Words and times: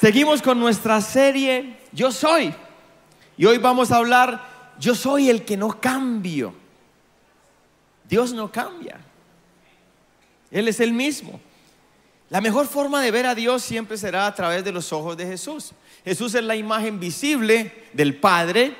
Seguimos 0.00 0.42
con 0.42 0.58
nuestra 0.60 1.00
serie 1.00 1.78
Yo 1.92 2.12
soy. 2.12 2.54
Y 3.36 3.46
hoy 3.46 3.58
vamos 3.58 3.92
a 3.92 3.96
hablar, 3.96 4.74
yo 4.78 4.94
soy 4.94 5.30
el 5.30 5.44
que 5.44 5.56
no 5.56 5.80
cambio. 5.80 6.52
Dios 8.08 8.32
no 8.32 8.50
cambia. 8.50 8.98
Él 10.50 10.66
es 10.66 10.80
el 10.80 10.92
mismo. 10.92 11.40
La 12.30 12.40
mejor 12.40 12.66
forma 12.66 13.00
de 13.00 13.10
ver 13.10 13.26
a 13.26 13.34
Dios 13.34 13.62
siempre 13.62 13.96
será 13.96 14.26
a 14.26 14.34
través 14.34 14.64
de 14.64 14.72
los 14.72 14.92
ojos 14.92 15.16
de 15.16 15.26
Jesús. 15.26 15.72
Jesús 16.04 16.34
es 16.34 16.44
la 16.44 16.56
imagen 16.56 16.98
visible 16.98 17.86
del 17.92 18.16
Padre 18.16 18.76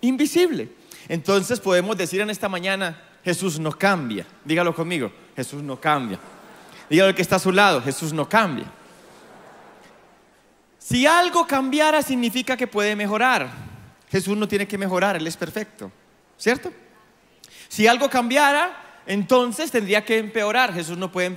invisible. 0.00 0.68
Entonces 1.08 1.60
podemos 1.60 1.96
decir 1.96 2.20
en 2.20 2.30
esta 2.30 2.48
mañana, 2.48 3.02
Jesús 3.24 3.58
no 3.58 3.72
cambia. 3.72 4.26
Dígalo 4.44 4.74
conmigo, 4.74 5.10
Jesús 5.34 5.62
no 5.62 5.80
cambia. 5.80 6.18
Dígalo 6.88 7.14
que 7.14 7.22
está 7.22 7.36
a 7.36 7.40
su 7.40 7.52
lado, 7.52 7.82
Jesús 7.82 8.12
no 8.12 8.28
cambia. 8.28 8.66
Si 10.86 11.04
algo 11.04 11.48
cambiara 11.48 12.00
significa 12.00 12.56
que 12.56 12.68
puede 12.68 12.94
mejorar. 12.94 13.50
Jesús 14.08 14.36
no 14.36 14.46
tiene 14.46 14.68
que 14.68 14.78
mejorar, 14.78 15.16
Él 15.16 15.26
es 15.26 15.36
perfecto. 15.36 15.90
¿Cierto? 16.38 16.72
Si 17.66 17.88
algo 17.88 18.08
cambiara, 18.08 19.00
entonces 19.04 19.72
tendría 19.72 20.04
que 20.04 20.16
empeorar. 20.16 20.72
Jesús 20.72 20.96
no 20.96 21.10
puede 21.10 21.36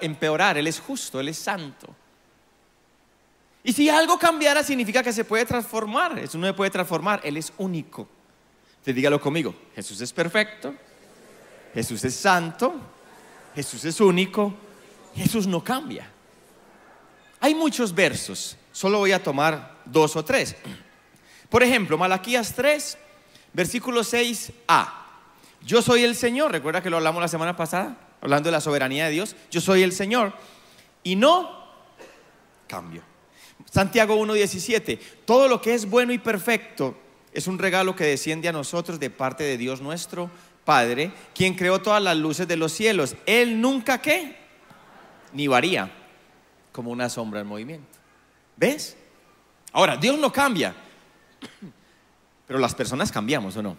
empeorar, 0.00 0.58
Él 0.58 0.66
es 0.66 0.80
justo, 0.80 1.20
Él 1.20 1.28
es 1.28 1.38
santo. 1.38 1.94
Y 3.62 3.72
si 3.72 3.88
algo 3.88 4.18
cambiara, 4.18 4.64
significa 4.64 5.04
que 5.04 5.12
se 5.12 5.24
puede 5.24 5.46
transformar. 5.46 6.16
Jesús 6.16 6.40
no 6.40 6.48
se 6.48 6.54
puede 6.54 6.72
transformar, 6.72 7.20
Él 7.22 7.36
es 7.36 7.52
único. 7.58 8.08
Te 8.82 8.92
dígalo 8.92 9.20
conmigo, 9.20 9.54
Jesús 9.72 10.00
es 10.00 10.12
perfecto, 10.12 10.74
Jesús 11.72 12.02
es 12.02 12.16
santo, 12.16 12.74
Jesús 13.54 13.84
es 13.84 14.00
único, 14.00 14.52
Jesús 15.14 15.46
no 15.46 15.62
cambia. 15.62 16.10
Hay 17.38 17.54
muchos 17.54 17.94
versos, 17.94 18.56
solo 18.80 18.96
voy 18.96 19.12
a 19.12 19.22
tomar 19.22 19.82
dos 19.84 20.16
o 20.16 20.24
tres. 20.24 20.56
Por 21.50 21.62
ejemplo, 21.62 21.98
Malaquías 21.98 22.54
3, 22.54 22.96
versículo 23.52 24.00
6a. 24.00 24.88
Yo 25.60 25.82
soy 25.82 26.02
el 26.02 26.16
Señor, 26.16 26.50
recuerda 26.50 26.82
que 26.82 26.88
lo 26.88 26.96
hablamos 26.96 27.20
la 27.20 27.28
semana 27.28 27.54
pasada, 27.54 27.98
hablando 28.22 28.46
de 28.46 28.52
la 28.52 28.62
soberanía 28.62 29.04
de 29.04 29.10
Dios. 29.10 29.36
Yo 29.50 29.60
soy 29.60 29.82
el 29.82 29.92
Señor 29.92 30.32
y 31.02 31.14
no 31.14 31.62
cambio. 32.66 33.02
Santiago 33.70 34.16
1.17, 34.16 34.98
todo 35.26 35.46
lo 35.46 35.60
que 35.60 35.74
es 35.74 35.84
bueno 35.84 36.14
y 36.14 36.18
perfecto 36.18 36.96
es 37.34 37.48
un 37.48 37.58
regalo 37.58 37.94
que 37.94 38.04
desciende 38.04 38.48
a 38.48 38.52
nosotros 38.52 38.98
de 38.98 39.10
parte 39.10 39.44
de 39.44 39.58
Dios 39.58 39.82
nuestro 39.82 40.30
Padre, 40.64 41.12
quien 41.34 41.52
creó 41.52 41.82
todas 41.82 42.02
las 42.02 42.16
luces 42.16 42.48
de 42.48 42.56
los 42.56 42.72
cielos. 42.72 43.14
Él 43.26 43.60
nunca 43.60 44.00
qué, 44.00 44.38
ni 45.34 45.48
varía, 45.48 45.92
como 46.72 46.90
una 46.90 47.10
sombra 47.10 47.40
en 47.40 47.46
movimiento. 47.46 47.99
¿Ves? 48.60 48.94
Ahora, 49.72 49.96
Dios 49.96 50.18
no 50.18 50.30
cambia, 50.30 50.74
pero 52.46 52.58
las 52.58 52.74
personas 52.74 53.10
cambiamos 53.10 53.56
o 53.56 53.62
no. 53.62 53.74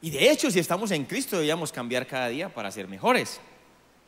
Y 0.00 0.08
de 0.10 0.30
hecho, 0.30 0.50
si 0.50 0.58
estamos 0.58 0.90
en 0.90 1.04
Cristo, 1.04 1.36
debíamos 1.36 1.70
cambiar 1.70 2.06
cada 2.06 2.28
día 2.28 2.48
para 2.48 2.70
ser 2.70 2.88
mejores, 2.88 3.42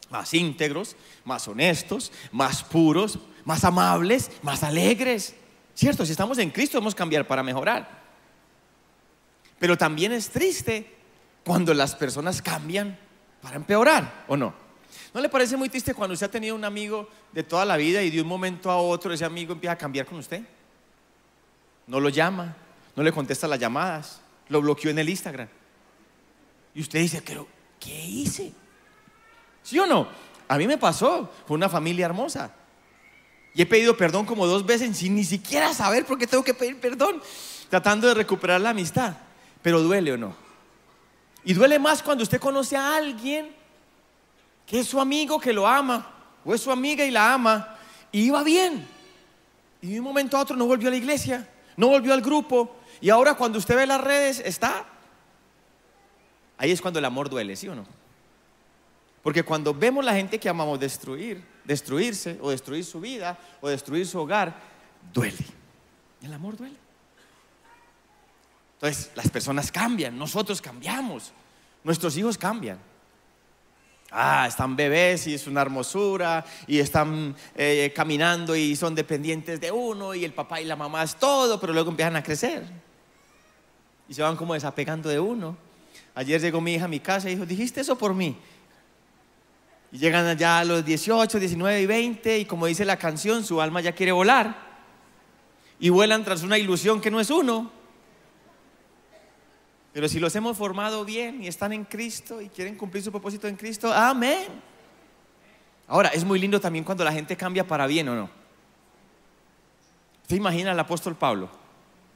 más 0.08 0.32
íntegros, 0.32 0.96
más 1.26 1.46
honestos, 1.46 2.10
más 2.32 2.64
puros, 2.64 3.18
más 3.44 3.64
amables, 3.64 4.30
más 4.40 4.62
alegres. 4.62 5.34
¿Cierto? 5.74 6.06
Si 6.06 6.12
estamos 6.12 6.38
en 6.38 6.50
Cristo, 6.50 6.78
debemos 6.78 6.94
cambiar 6.94 7.26
para 7.26 7.42
mejorar. 7.42 8.02
Pero 9.58 9.76
también 9.76 10.12
es 10.12 10.30
triste 10.30 10.96
cuando 11.44 11.74
las 11.74 11.94
personas 11.94 12.40
cambian 12.40 12.98
para 13.42 13.56
empeorar, 13.56 14.24
¿o 14.26 14.38
no? 14.38 14.65
¿No 15.14 15.20
le 15.20 15.28
parece 15.28 15.56
muy 15.56 15.68
triste 15.68 15.94
cuando 15.94 16.14
usted 16.14 16.26
ha 16.26 16.30
tenido 16.30 16.54
un 16.54 16.64
amigo 16.64 17.08
de 17.32 17.42
toda 17.42 17.64
la 17.64 17.76
vida 17.76 18.02
y 18.02 18.10
de 18.10 18.20
un 18.20 18.28
momento 18.28 18.70
a 18.70 18.76
otro 18.78 19.12
ese 19.12 19.24
amigo 19.24 19.52
empieza 19.52 19.72
a 19.72 19.78
cambiar 19.78 20.06
con 20.06 20.18
usted? 20.18 20.42
No 21.86 22.00
lo 22.00 22.08
llama, 22.08 22.56
no 22.94 23.02
le 23.02 23.12
contesta 23.12 23.46
las 23.46 23.58
llamadas, 23.58 24.20
lo 24.48 24.60
bloqueó 24.60 24.90
en 24.90 24.98
el 24.98 25.08
Instagram. 25.08 25.48
Y 26.74 26.80
usted 26.80 26.98
dice, 27.00 27.22
pero 27.24 27.46
¿qué 27.80 28.04
hice? 28.04 28.52
¿Sí 29.62 29.78
o 29.78 29.86
no? 29.86 30.08
A 30.48 30.58
mí 30.58 30.66
me 30.66 30.78
pasó 30.78 31.30
con 31.46 31.56
una 31.56 31.68
familia 31.68 32.06
hermosa. 32.06 32.52
Y 33.54 33.62
he 33.62 33.66
pedido 33.66 33.96
perdón 33.96 34.26
como 34.26 34.46
dos 34.46 34.66
veces 34.66 34.96
sin 34.96 35.14
ni 35.14 35.24
siquiera 35.24 35.72
saber 35.72 36.04
por 36.04 36.18
qué 36.18 36.26
tengo 36.26 36.44
que 36.44 36.52
pedir 36.52 36.78
perdón, 36.78 37.22
tratando 37.70 38.06
de 38.06 38.14
recuperar 38.14 38.60
la 38.60 38.70
amistad. 38.70 39.16
Pero 39.62 39.80
duele 39.80 40.12
o 40.12 40.16
no. 40.18 40.34
Y 41.44 41.54
duele 41.54 41.78
más 41.78 42.02
cuando 42.02 42.22
usted 42.22 42.40
conoce 42.40 42.76
a 42.76 42.96
alguien 42.96 43.54
que 44.66 44.80
es 44.80 44.88
su 44.88 45.00
amigo 45.00 45.38
que 45.38 45.52
lo 45.52 45.66
ama, 45.66 46.12
o 46.44 46.54
es 46.54 46.60
su 46.60 46.70
amiga 46.70 47.04
y 47.04 47.10
la 47.10 47.32
ama, 47.32 47.76
y 48.10 48.24
iba 48.24 48.42
bien. 48.42 48.86
Y 49.80 49.92
de 49.92 50.00
un 50.00 50.04
momento 50.04 50.36
a 50.36 50.40
otro 50.40 50.56
no 50.56 50.66
volvió 50.66 50.88
a 50.88 50.90
la 50.90 50.96
iglesia, 50.96 51.48
no 51.76 51.88
volvió 51.88 52.12
al 52.12 52.20
grupo, 52.20 52.76
y 53.00 53.10
ahora 53.10 53.34
cuando 53.34 53.58
usted 53.58 53.76
ve 53.76 53.86
las 53.86 54.00
redes 54.00 54.40
está. 54.44 54.84
Ahí 56.58 56.72
es 56.72 56.80
cuando 56.80 56.98
el 56.98 57.04
amor 57.04 57.28
duele, 57.30 57.54
¿sí 57.54 57.68
o 57.68 57.74
no? 57.74 57.86
Porque 59.22 59.42
cuando 59.42 59.74
vemos 59.74 60.04
la 60.04 60.14
gente 60.14 60.38
que 60.38 60.48
amamos 60.48 60.80
destruir, 60.80 61.44
destruirse, 61.64 62.38
o 62.40 62.50
destruir 62.50 62.84
su 62.84 63.00
vida, 63.00 63.38
o 63.60 63.68
destruir 63.68 64.06
su 64.06 64.18
hogar, 64.18 64.56
duele. 65.12 65.44
El 66.22 66.32
amor 66.32 66.56
duele. 66.56 66.76
Entonces, 68.74 69.10
las 69.14 69.30
personas 69.30 69.72
cambian, 69.72 70.16
nosotros 70.18 70.60
cambiamos, 70.60 71.32
nuestros 71.82 72.16
hijos 72.16 72.36
cambian. 72.38 72.78
Ah, 74.18 74.46
están 74.48 74.76
bebés 74.76 75.26
y 75.26 75.34
es 75.34 75.46
una 75.46 75.60
hermosura 75.60 76.42
y 76.66 76.78
están 76.78 77.36
eh, 77.54 77.92
caminando 77.94 78.56
y 78.56 78.74
son 78.74 78.94
dependientes 78.94 79.60
de 79.60 79.70
uno 79.70 80.14
y 80.14 80.24
el 80.24 80.32
papá 80.32 80.58
y 80.58 80.64
la 80.64 80.74
mamá 80.74 81.02
es 81.02 81.16
todo, 81.16 81.60
pero 81.60 81.74
luego 81.74 81.90
empiezan 81.90 82.16
a 82.16 82.22
crecer 82.22 82.64
y 84.08 84.14
se 84.14 84.22
van 84.22 84.34
como 84.36 84.54
desapegando 84.54 85.10
de 85.10 85.20
uno. 85.20 85.54
Ayer 86.14 86.40
llegó 86.40 86.62
mi 86.62 86.72
hija 86.72 86.86
a 86.86 86.88
mi 86.88 86.98
casa 86.98 87.28
y 87.28 87.34
dijo, 87.34 87.44
dijiste 87.44 87.82
eso 87.82 87.98
por 87.98 88.14
mí. 88.14 88.38
Y 89.92 89.98
llegan 89.98 90.26
allá 90.26 90.60
a 90.60 90.64
los 90.64 90.82
18, 90.82 91.38
19 91.38 91.82
y 91.82 91.84
20 91.86 92.38
y 92.38 92.44
como 92.46 92.64
dice 92.64 92.86
la 92.86 92.96
canción, 92.96 93.44
su 93.44 93.60
alma 93.60 93.82
ya 93.82 93.92
quiere 93.92 94.12
volar. 94.12 94.64
Y 95.78 95.90
vuelan 95.90 96.24
tras 96.24 96.42
una 96.42 96.56
ilusión 96.56 97.02
que 97.02 97.10
no 97.10 97.20
es 97.20 97.28
uno. 97.28 97.70
Pero 99.96 100.10
si 100.10 100.20
los 100.20 100.36
hemos 100.36 100.58
formado 100.58 101.06
bien 101.06 101.42
y 101.42 101.46
están 101.46 101.72
en 101.72 101.86
Cristo 101.86 102.42
y 102.42 102.50
quieren 102.50 102.76
cumplir 102.76 103.02
su 103.02 103.10
propósito 103.10 103.48
en 103.48 103.56
Cristo, 103.56 103.90
amén. 103.90 104.44
Ahora, 105.88 106.10
es 106.10 106.22
muy 106.22 106.38
lindo 106.38 106.60
también 106.60 106.84
cuando 106.84 107.02
la 107.02 107.10
gente 107.10 107.34
cambia 107.34 107.66
para 107.66 107.86
bien 107.86 108.06
o 108.10 108.14
no. 108.14 108.30
¿Usted 110.20 110.36
imagina 110.36 110.72
al 110.72 110.80
apóstol 110.80 111.16
Pablo? 111.16 111.48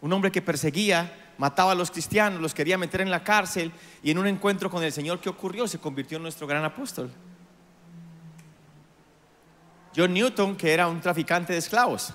Un 0.03 0.13
hombre 0.13 0.31
que 0.31 0.43
perseguía, 0.43 1.33
mataba 1.39 1.73
a 1.73 1.75
los 1.75 1.91
cristianos, 1.91 2.43
los 2.43 2.53
quería 2.53 2.77
meter 2.77 3.01
en 3.01 3.11
la 3.11 3.25
cárcel 3.25 3.73
y 4.03 4.11
en 4.11 4.19
un 4.19 4.27
encuentro 4.27 4.69
con 4.69 4.85
el 4.85 4.93
Señor 4.93 5.19
que 5.19 5.31
ocurrió 5.31 5.67
se 5.67 5.79
convirtió 5.79 6.19
en 6.19 6.25
nuestro 6.25 6.47
gran 6.47 6.63
apóstol. 6.63 7.11
John 9.97 10.13
Newton, 10.13 10.55
que 10.55 10.71
era 10.71 10.87
un 10.87 11.01
traficante 11.01 11.55
de 11.55 11.61
esclavos, 11.61 12.13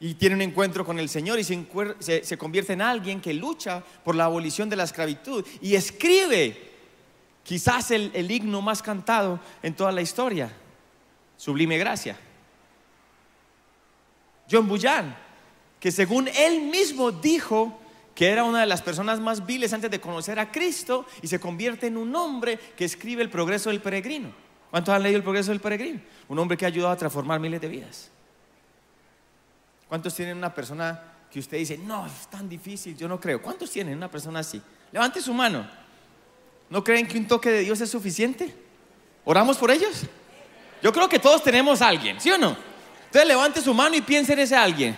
y 0.00 0.14
tiene 0.14 0.34
un 0.34 0.42
encuentro 0.42 0.84
con 0.84 0.98
el 0.98 1.10
Señor 1.10 1.38
y 1.38 1.44
se, 1.44 2.38
convierte 2.38 2.72
en 2.72 2.80
alguien 2.80 3.20
que 3.20 3.34
lucha 3.34 3.84
por 4.02 4.14
la 4.14 4.24
abolición 4.24 4.70
de 4.70 4.76
la 4.76 4.84
esclavitud 4.84 5.44
y 5.60 5.74
escribe 5.74 6.70
quizás 7.44 7.90
el, 7.90 8.10
el 8.14 8.30
himno 8.30 8.62
más 8.62 8.82
cantado 8.82 9.38
en 9.62 9.74
toda 9.74 9.92
la 9.92 10.00
historia, 10.00 10.50
Sublime 11.36 11.76
Gracia. 11.76 12.18
John 14.50 14.66
Bullan, 14.66 15.16
que 15.78 15.92
según 15.92 16.28
él 16.28 16.62
mismo 16.62 17.12
dijo 17.12 17.78
que 18.14 18.28
era 18.28 18.42
una 18.42 18.60
de 18.60 18.66
las 18.66 18.82
personas 18.82 19.20
más 19.20 19.46
viles 19.46 19.72
antes 19.72 19.90
de 19.90 20.00
conocer 20.00 20.38
a 20.38 20.50
Cristo 20.50 21.06
y 21.22 21.28
se 21.28 21.38
convierte 21.38 21.86
en 21.86 21.96
un 21.96 22.16
hombre 22.16 22.58
que 22.76 22.86
escribe 22.86 23.22
el 23.22 23.30
progreso 23.30 23.70
del 23.70 23.80
peregrino. 23.80 24.32
¿Cuántos 24.70 24.94
han 24.94 25.02
leído 25.02 25.18
el 25.18 25.22
progreso 25.22 25.50
del 25.50 25.60
peregrino? 25.60 26.00
Un 26.28 26.38
hombre 26.38 26.56
que 26.56 26.64
ha 26.64 26.68
ayudado 26.68 26.92
a 26.92 26.96
transformar 26.96 27.38
miles 27.38 27.60
de 27.60 27.68
vidas. 27.68 28.10
¿Cuántos 29.90 30.14
tienen 30.14 30.36
una 30.36 30.54
persona 30.54 31.02
que 31.28 31.40
usted 31.40 31.58
dice, 31.58 31.76
no, 31.76 32.06
es 32.06 32.28
tan 32.28 32.48
difícil, 32.48 32.96
yo 32.96 33.08
no 33.08 33.18
creo? 33.18 33.42
¿Cuántos 33.42 33.72
tienen 33.72 33.96
una 33.96 34.08
persona 34.08 34.38
así? 34.38 34.62
Levante 34.92 35.20
su 35.20 35.34
mano. 35.34 35.68
¿No 36.68 36.84
creen 36.84 37.08
que 37.08 37.18
un 37.18 37.26
toque 37.26 37.50
de 37.50 37.60
Dios 37.62 37.80
es 37.80 37.90
suficiente? 37.90 38.54
¿Oramos 39.24 39.58
por 39.58 39.68
ellos? 39.72 40.02
Yo 40.80 40.92
creo 40.92 41.08
que 41.08 41.18
todos 41.18 41.42
tenemos 41.42 41.82
a 41.82 41.88
alguien, 41.88 42.20
¿sí 42.20 42.30
o 42.30 42.38
no? 42.38 42.56
Entonces 43.06 43.26
levante 43.26 43.60
su 43.60 43.74
mano 43.74 43.96
y 43.96 44.00
piense 44.00 44.32
en 44.34 44.38
ese 44.38 44.54
alguien. 44.54 44.96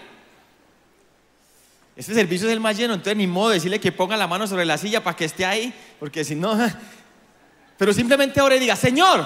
Este 1.96 2.12
servicio 2.12 2.46
es 2.46 2.52
el 2.52 2.60
más 2.60 2.76
lleno, 2.76 2.92
entonces 2.92 3.16
ni 3.16 3.26
modo 3.26 3.48
de 3.48 3.54
decirle 3.54 3.80
que 3.80 3.92
ponga 3.92 4.14
la 4.18 4.26
mano 4.26 4.46
sobre 4.46 4.66
la 4.66 4.76
silla 4.76 5.02
para 5.02 5.16
que 5.16 5.24
esté 5.24 5.46
ahí, 5.46 5.72
porque 5.98 6.22
si 6.22 6.34
no... 6.34 6.54
Pero 7.78 7.94
simplemente 7.94 8.40
ahora 8.40 8.56
diga, 8.56 8.76
Señor, 8.76 9.24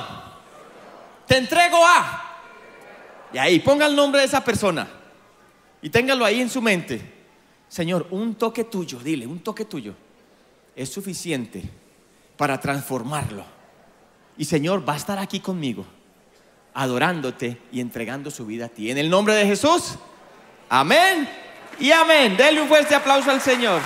te 1.27 1.39
entrego 1.39 1.85
a... 1.85 2.23
Y 3.33 3.39
ahí, 3.39 3.59
ponga 3.59 3.87
el 3.87 3.97
nombre 3.97 4.21
de 4.21 4.29
esa 4.29 4.45
persona. 4.45 4.87
Y 5.87 5.89
téngalo 5.89 6.25
ahí 6.25 6.41
en 6.41 6.51
su 6.51 6.61
mente. 6.61 7.01
Señor, 7.69 8.09
un 8.11 8.35
toque 8.35 8.65
tuyo, 8.65 8.99
dile, 8.99 9.25
un 9.25 9.39
toque 9.39 9.67
tuyo 9.67 9.95
es 10.75 10.89
suficiente 10.89 11.63
para 12.37 12.59
transformarlo. 12.59 13.45
Y 14.37 14.45
Señor, 14.47 14.87
va 14.87 14.95
a 14.95 14.97
estar 14.97 15.17
aquí 15.21 15.39
conmigo 15.39 15.87
adorándote 16.75 17.63
y 17.71 17.79
entregando 17.79 18.33
su 18.33 18.45
vida 18.45 18.65
a 18.65 18.69
ti. 18.69 18.91
En 18.91 18.99
el 18.99 19.09
nombre 19.09 19.35
de 19.35 19.47
Jesús, 19.47 19.95
amén 20.69 21.29
y 21.79 21.93
amén. 21.93 22.37
Denle 22.37 22.63
un 22.63 22.67
fuerte 22.67 22.97
aplauso 22.97 23.31
al 23.31 23.41
Señor. 23.41 23.81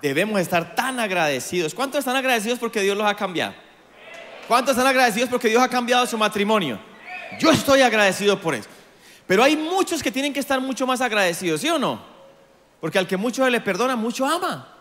Debemos 0.00 0.40
estar 0.40 0.74
tan 0.74 0.98
agradecidos. 0.98 1.74
¿Cuántos 1.74 1.98
están 1.98 2.16
agradecidos 2.16 2.58
porque 2.58 2.80
Dios 2.80 2.96
los 2.96 3.06
ha 3.06 3.14
cambiado? 3.14 3.67
¿Cuántos 4.48 4.72
están 4.72 4.86
agradecidos 4.86 5.28
porque 5.28 5.48
Dios 5.48 5.62
ha 5.62 5.68
cambiado 5.68 6.06
su 6.06 6.16
matrimonio? 6.16 6.80
Yo 7.38 7.50
estoy 7.50 7.82
agradecido 7.82 8.40
por 8.40 8.54
eso. 8.54 8.68
Pero 9.26 9.44
hay 9.44 9.58
muchos 9.58 10.02
que 10.02 10.10
tienen 10.10 10.32
que 10.32 10.40
estar 10.40 10.58
mucho 10.58 10.86
más 10.86 11.02
agradecidos, 11.02 11.60
¿sí 11.60 11.68
o 11.68 11.78
no? 11.78 12.02
Porque 12.80 12.98
al 12.98 13.06
que 13.06 13.18
mucho 13.18 13.46
le 13.48 13.60
perdona, 13.60 13.94
mucho 13.94 14.24
ama. 14.24 14.74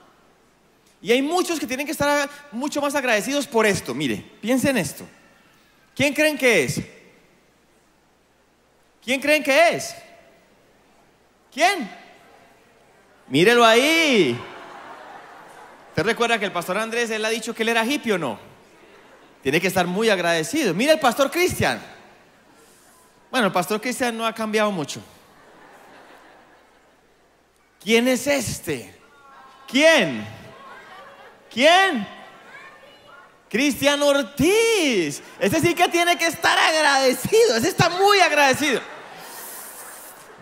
Y 1.02 1.12
hay 1.12 1.22
muchos 1.22 1.60
que 1.60 1.68
tienen 1.68 1.86
que 1.86 1.92
estar 1.92 2.30
mucho 2.54 2.82
más 2.82 2.96
agradecidos 2.96 3.46
por 3.46 3.66
esto. 3.66 3.94
Mire, 3.94 4.24
piensen 4.40 4.78
esto. 4.78 5.06
¿Quién 5.94 6.14
creen 6.14 6.38
que 6.38 6.64
es? 6.64 6.82
¿Quién 9.04 9.20
creen 9.20 9.44
que 9.44 9.70
es? 9.72 9.96
¿Quién? 11.54 11.92
Mírelo 13.28 13.66
ahí. 13.66 14.40
¿Usted 15.90 16.04
recuerda 16.04 16.40
que 16.40 16.46
el 16.46 16.54
pastor 16.54 16.78
Andrés, 16.78 17.10
él 17.10 17.26
ha 17.26 17.30
dicho 17.30 17.54
que 17.54 17.64
él 17.64 17.70
era 17.70 17.86
hippie 17.86 18.14
o 18.14 18.18
no? 18.18 18.47
Tiene 19.48 19.62
que 19.62 19.68
estar 19.68 19.88
muy 19.88 20.10
agradecido. 20.10 20.74
Mira 20.74 20.92
el 20.92 21.00
pastor 21.00 21.32
Cristian. 21.32 21.82
Bueno, 23.32 23.48
el 23.48 23.54
pastor 23.54 23.80
Cristian 23.80 24.18
no 24.18 24.26
ha 24.26 24.36
cambiado 24.36 24.70
mucho. 24.72 25.02
¿Quién 27.82 28.10
es 28.10 28.28
este? 28.28 28.94
¿Quién? 29.66 30.28
¿Quién? 31.50 32.06
Cristian 33.48 34.04
Ortiz. 34.04 35.24
Ese 35.40 35.62
sí 35.62 35.74
que 35.74 35.88
tiene 35.88 36.18
que 36.18 36.28
estar 36.28 36.58
agradecido. 36.58 37.56
Ese 37.56 37.70
está 37.70 37.88
muy 37.88 38.20
agradecido. 38.20 38.82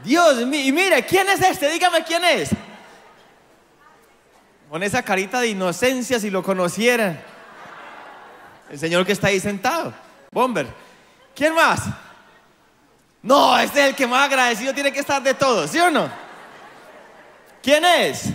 Dios 0.03 0.47
mío. 0.47 0.65
Y 0.65 0.71
mire, 0.71 1.05
¿quién 1.05 1.29
es 1.29 1.41
este? 1.41 1.69
Dígame 1.69 2.03
quién 2.03 2.25
es. 2.25 2.49
Con 4.67 4.81
esa 4.81 5.03
carita 5.03 5.41
de 5.41 5.49
inocencia 5.49 6.19
si 6.19 6.31
lo 6.31 6.41
conocieran. 6.41 7.34
El 8.75 8.81
señor 8.81 9.05
que 9.05 9.13
está 9.13 9.27
ahí 9.27 9.39
sentado. 9.39 9.93
Bomber. 10.29 10.67
¿Quién 11.33 11.55
más? 11.55 11.83
No, 13.21 13.57
este 13.57 13.79
es 13.79 13.87
el 13.87 13.95
que 13.95 14.05
más 14.05 14.25
agradecido 14.25 14.73
tiene 14.73 14.91
que 14.91 14.99
estar 14.99 15.23
de 15.23 15.33
todos, 15.33 15.71
¿sí 15.71 15.79
o 15.79 15.89
no? 15.89 16.11
¿Quién 17.63 17.85
es? 17.85 18.31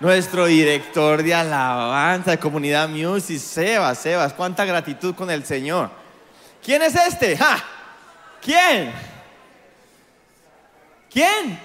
Nuestro 0.00 0.46
director 0.46 1.22
de 1.22 1.32
alabanza 1.32 2.32
de 2.32 2.38
Comunidad 2.40 2.88
Music, 2.88 3.38
Sebas, 3.38 3.98
Sebas, 3.98 4.32
cuánta 4.32 4.64
gratitud 4.64 5.14
con 5.14 5.30
el 5.30 5.44
Señor. 5.44 5.88
¿Quién 6.60 6.82
es 6.82 6.96
este? 6.96 7.38
¿Quién? 8.42 8.92
¿Quién? 11.08 11.60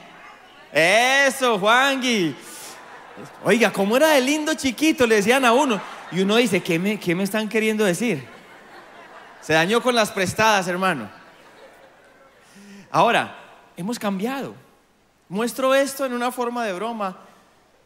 Eso, 0.72 1.58
Juangui. 1.58 2.36
Oiga, 3.44 3.74
¿cómo 3.74 3.98
era 3.98 4.10
de 4.10 4.22
lindo 4.22 4.54
chiquito? 4.54 5.08
Le 5.08 5.16
decían 5.16 5.44
a 5.44 5.54
uno. 5.54 5.82
Y 6.14 6.22
uno 6.22 6.36
dice, 6.36 6.62
¿qué 6.62 6.78
me, 6.78 7.00
qué 7.00 7.16
me 7.16 7.24
están 7.24 7.50
queriendo 7.50 7.84
decir? 7.84 8.24
Se 9.42 9.54
dañó 9.54 9.82
con 9.82 9.96
las 9.96 10.12
prestadas, 10.12 10.68
hermano. 10.68 11.10
Ahora, 12.92 13.36
hemos 13.76 13.98
cambiado. 13.98 14.54
Muestro 15.28 15.74
esto 15.74 16.06
en 16.06 16.14
una 16.14 16.32
forma 16.32 16.64
de 16.66 16.74
broma, 16.74 17.18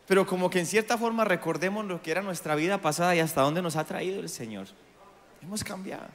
pero 0.06 0.28
como 0.28 0.50
que 0.50 0.60
en 0.60 0.66
cierta 0.66 0.98
forma 0.98 1.24
recordemos 1.24 1.86
lo 1.86 2.02
que 2.02 2.12
era 2.12 2.22
nuestra 2.22 2.56
vida 2.56 2.80
pasada 2.80 3.16
y 3.16 3.20
hasta 3.20 3.42
dónde 3.42 3.62
nos 3.62 3.78
ha 3.78 3.86
traído 3.86 4.20
el 4.20 4.28
Señor. 4.28 4.68
Hemos 5.42 5.64
cambiado. 5.64 6.08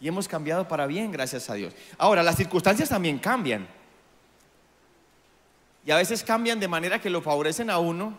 Y 0.00 0.08
hemos 0.08 0.28
cambiado 0.28 0.66
para 0.66 0.86
bien, 0.86 1.12
gracias 1.12 1.50
a 1.50 1.54
Dios. 1.54 1.74
Ahora, 1.98 2.22
las 2.22 2.36
circunstancias 2.36 2.88
también 2.88 3.18
cambian. 3.18 3.66
Y 5.84 5.90
a 5.90 5.96
veces 5.96 6.24
cambian 6.24 6.58
de 6.58 6.68
manera 6.68 6.98
que 7.00 7.10
lo 7.10 7.20
favorecen 7.20 7.68
a 7.68 7.78
uno 7.78 8.16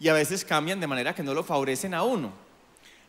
y 0.00 0.08
a 0.08 0.14
veces 0.14 0.44
cambian 0.44 0.80
de 0.80 0.86
manera 0.86 1.14
que 1.14 1.22
no 1.22 1.34
lo 1.34 1.44
favorecen 1.44 1.94
a 1.94 2.02
uno. 2.02 2.45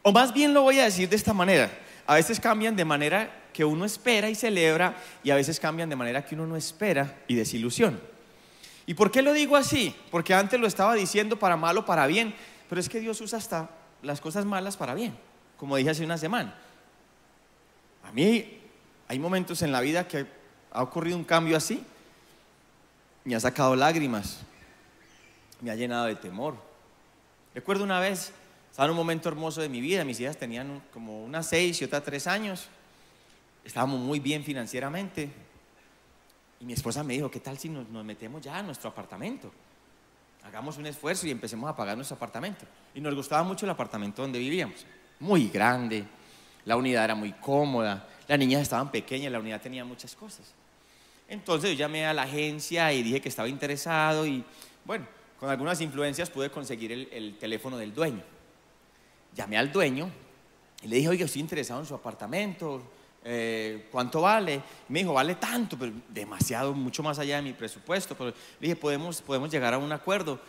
O 0.07 0.13
más 0.13 0.33
bien 0.33 0.53
lo 0.53 0.61
voy 0.61 0.79
a 0.79 0.85
decir 0.85 1.09
de 1.09 1.17
esta 1.17 1.33
manera. 1.33 1.69
A 2.05 2.15
veces 2.15 2.39
cambian 2.39 2.77
de 2.77 2.85
manera 2.85 3.29
que 3.51 3.65
uno 3.65 3.83
espera 3.83 4.29
y 4.29 4.35
celebra 4.35 4.95
y 5.21 5.31
a 5.31 5.35
veces 5.35 5.59
cambian 5.59 5.89
de 5.89 5.97
manera 5.97 6.23
que 6.23 6.33
uno 6.33 6.47
no 6.47 6.55
espera 6.55 7.17
y 7.27 7.35
desilusión. 7.35 7.99
¿Y 8.85 8.93
por 8.93 9.11
qué 9.11 9.21
lo 9.21 9.33
digo 9.33 9.57
así? 9.57 9.93
Porque 10.09 10.33
antes 10.33 10.61
lo 10.61 10.65
estaba 10.65 10.93
diciendo 10.93 11.37
para 11.37 11.57
mal 11.57 11.77
o 11.77 11.85
para 11.85 12.07
bien, 12.07 12.33
pero 12.69 12.79
es 12.79 12.87
que 12.87 13.01
Dios 13.01 13.19
usa 13.19 13.37
hasta 13.37 13.69
las 14.01 14.21
cosas 14.21 14.45
malas 14.45 14.77
para 14.77 14.93
bien, 14.93 15.13
como 15.57 15.75
dije 15.75 15.89
hace 15.89 16.05
una 16.05 16.17
semana. 16.17 16.55
A 18.05 18.13
mí 18.13 18.61
hay 19.09 19.19
momentos 19.19 19.61
en 19.61 19.73
la 19.73 19.81
vida 19.81 20.07
que 20.07 20.25
ha 20.71 20.83
ocurrido 20.83 21.17
un 21.17 21.25
cambio 21.25 21.57
así, 21.57 21.83
me 23.25 23.35
ha 23.35 23.41
sacado 23.41 23.75
lágrimas, 23.75 24.39
me 25.59 25.69
ha 25.69 25.75
llenado 25.75 26.05
de 26.05 26.15
temor. 26.15 26.55
Recuerdo 27.53 27.83
una 27.83 27.99
vez, 27.99 28.31
estaba 28.77 28.89
en 28.89 28.91
un 28.91 28.97
momento 28.97 29.27
hermoso 29.27 29.59
de 29.59 29.69
mi 29.69 29.81
vida, 29.81 30.05
mis 30.05 30.19
hijas 30.19 30.37
tenían 30.37 30.83
como 30.93 31.23
unas 31.23 31.49
seis 31.49 31.81
y 31.81 31.85
otras 31.85 32.03
tres 32.03 32.27
años, 32.27 32.67
estábamos 33.65 33.99
muy 33.99 34.19
bien 34.19 34.43
financieramente. 34.43 35.31
Y 36.59 36.65
mi 36.65 36.73
esposa 36.73 37.03
me 37.03 37.15
dijo, 37.15 37.31
¿qué 37.31 37.39
tal 37.39 37.57
si 37.57 37.69
nos, 37.69 37.89
metemos 37.89 38.39
ya 38.39 38.55
a 38.55 38.61
nuestro 38.61 38.91
apartamento? 38.91 39.51
Hagamos 40.43 40.77
un 40.77 40.85
esfuerzo 40.85 41.25
y 41.25 41.31
empecemos 41.31 41.67
a 41.67 41.75
pagar 41.75 41.95
nuestro 41.95 42.17
apartamento. 42.17 42.67
Y 42.93 43.01
nos 43.01 43.15
gustaba 43.15 43.41
mucho 43.41 43.65
el 43.65 43.71
apartamento 43.71 44.21
donde 44.21 44.37
vivíamos. 44.37 44.85
Muy 45.19 45.49
grande, 45.49 46.03
la 46.63 46.77
unidad 46.77 47.05
era 47.05 47.15
muy 47.15 47.31
cómoda, 47.31 48.07
las 48.27 48.37
niñas 48.37 48.61
estaban 48.61 48.91
pequeñas, 48.91 49.31
la 49.31 49.39
unidad 49.39 49.59
tenía 49.59 49.85
muchas 49.85 50.15
cosas. 50.15 50.53
Entonces 51.27 51.71
yo 51.71 51.77
llamé 51.77 52.05
a 52.05 52.13
la 52.13 52.21
agencia 52.21 52.93
y 52.93 53.01
dije 53.01 53.21
que 53.21 53.29
estaba 53.29 53.49
interesado 53.49 54.27
y 54.27 54.45
bueno, 54.85 55.07
con 55.39 55.49
algunas 55.49 55.81
influencias 55.81 56.29
pude 56.29 56.51
conseguir 56.51 56.91
el, 56.91 57.09
el 57.11 57.39
teléfono 57.39 57.75
del 57.75 57.91
dueño. 57.91 58.36
Llamé 59.37 59.57
al 59.57 59.71
dueño 59.71 60.09
y 60.81 60.87
le 60.87 60.95
dije, 60.95 61.09
oye, 61.09 61.23
estoy 61.23 61.41
interesado 61.41 61.79
en 61.79 61.85
su 61.85 61.93
apartamento, 61.93 62.81
eh, 63.23 63.87
¿cuánto 63.91 64.21
vale? 64.21 64.63
me 64.89 64.99
dijo, 64.99 65.13
vale 65.13 65.35
tanto, 65.35 65.77
pero 65.77 65.91
demasiado, 66.09 66.73
mucho 66.73 67.03
más 67.03 67.19
allá 67.19 67.35
de 67.35 67.43
mi 67.43 67.53
presupuesto. 67.53 68.15
Pero 68.17 68.31
le 68.31 68.35
dije, 68.61 68.75
podemos, 68.75 69.21
podemos 69.21 69.51
llegar 69.51 69.75
a 69.75 69.77
un 69.77 69.91
acuerdo. 69.91 70.39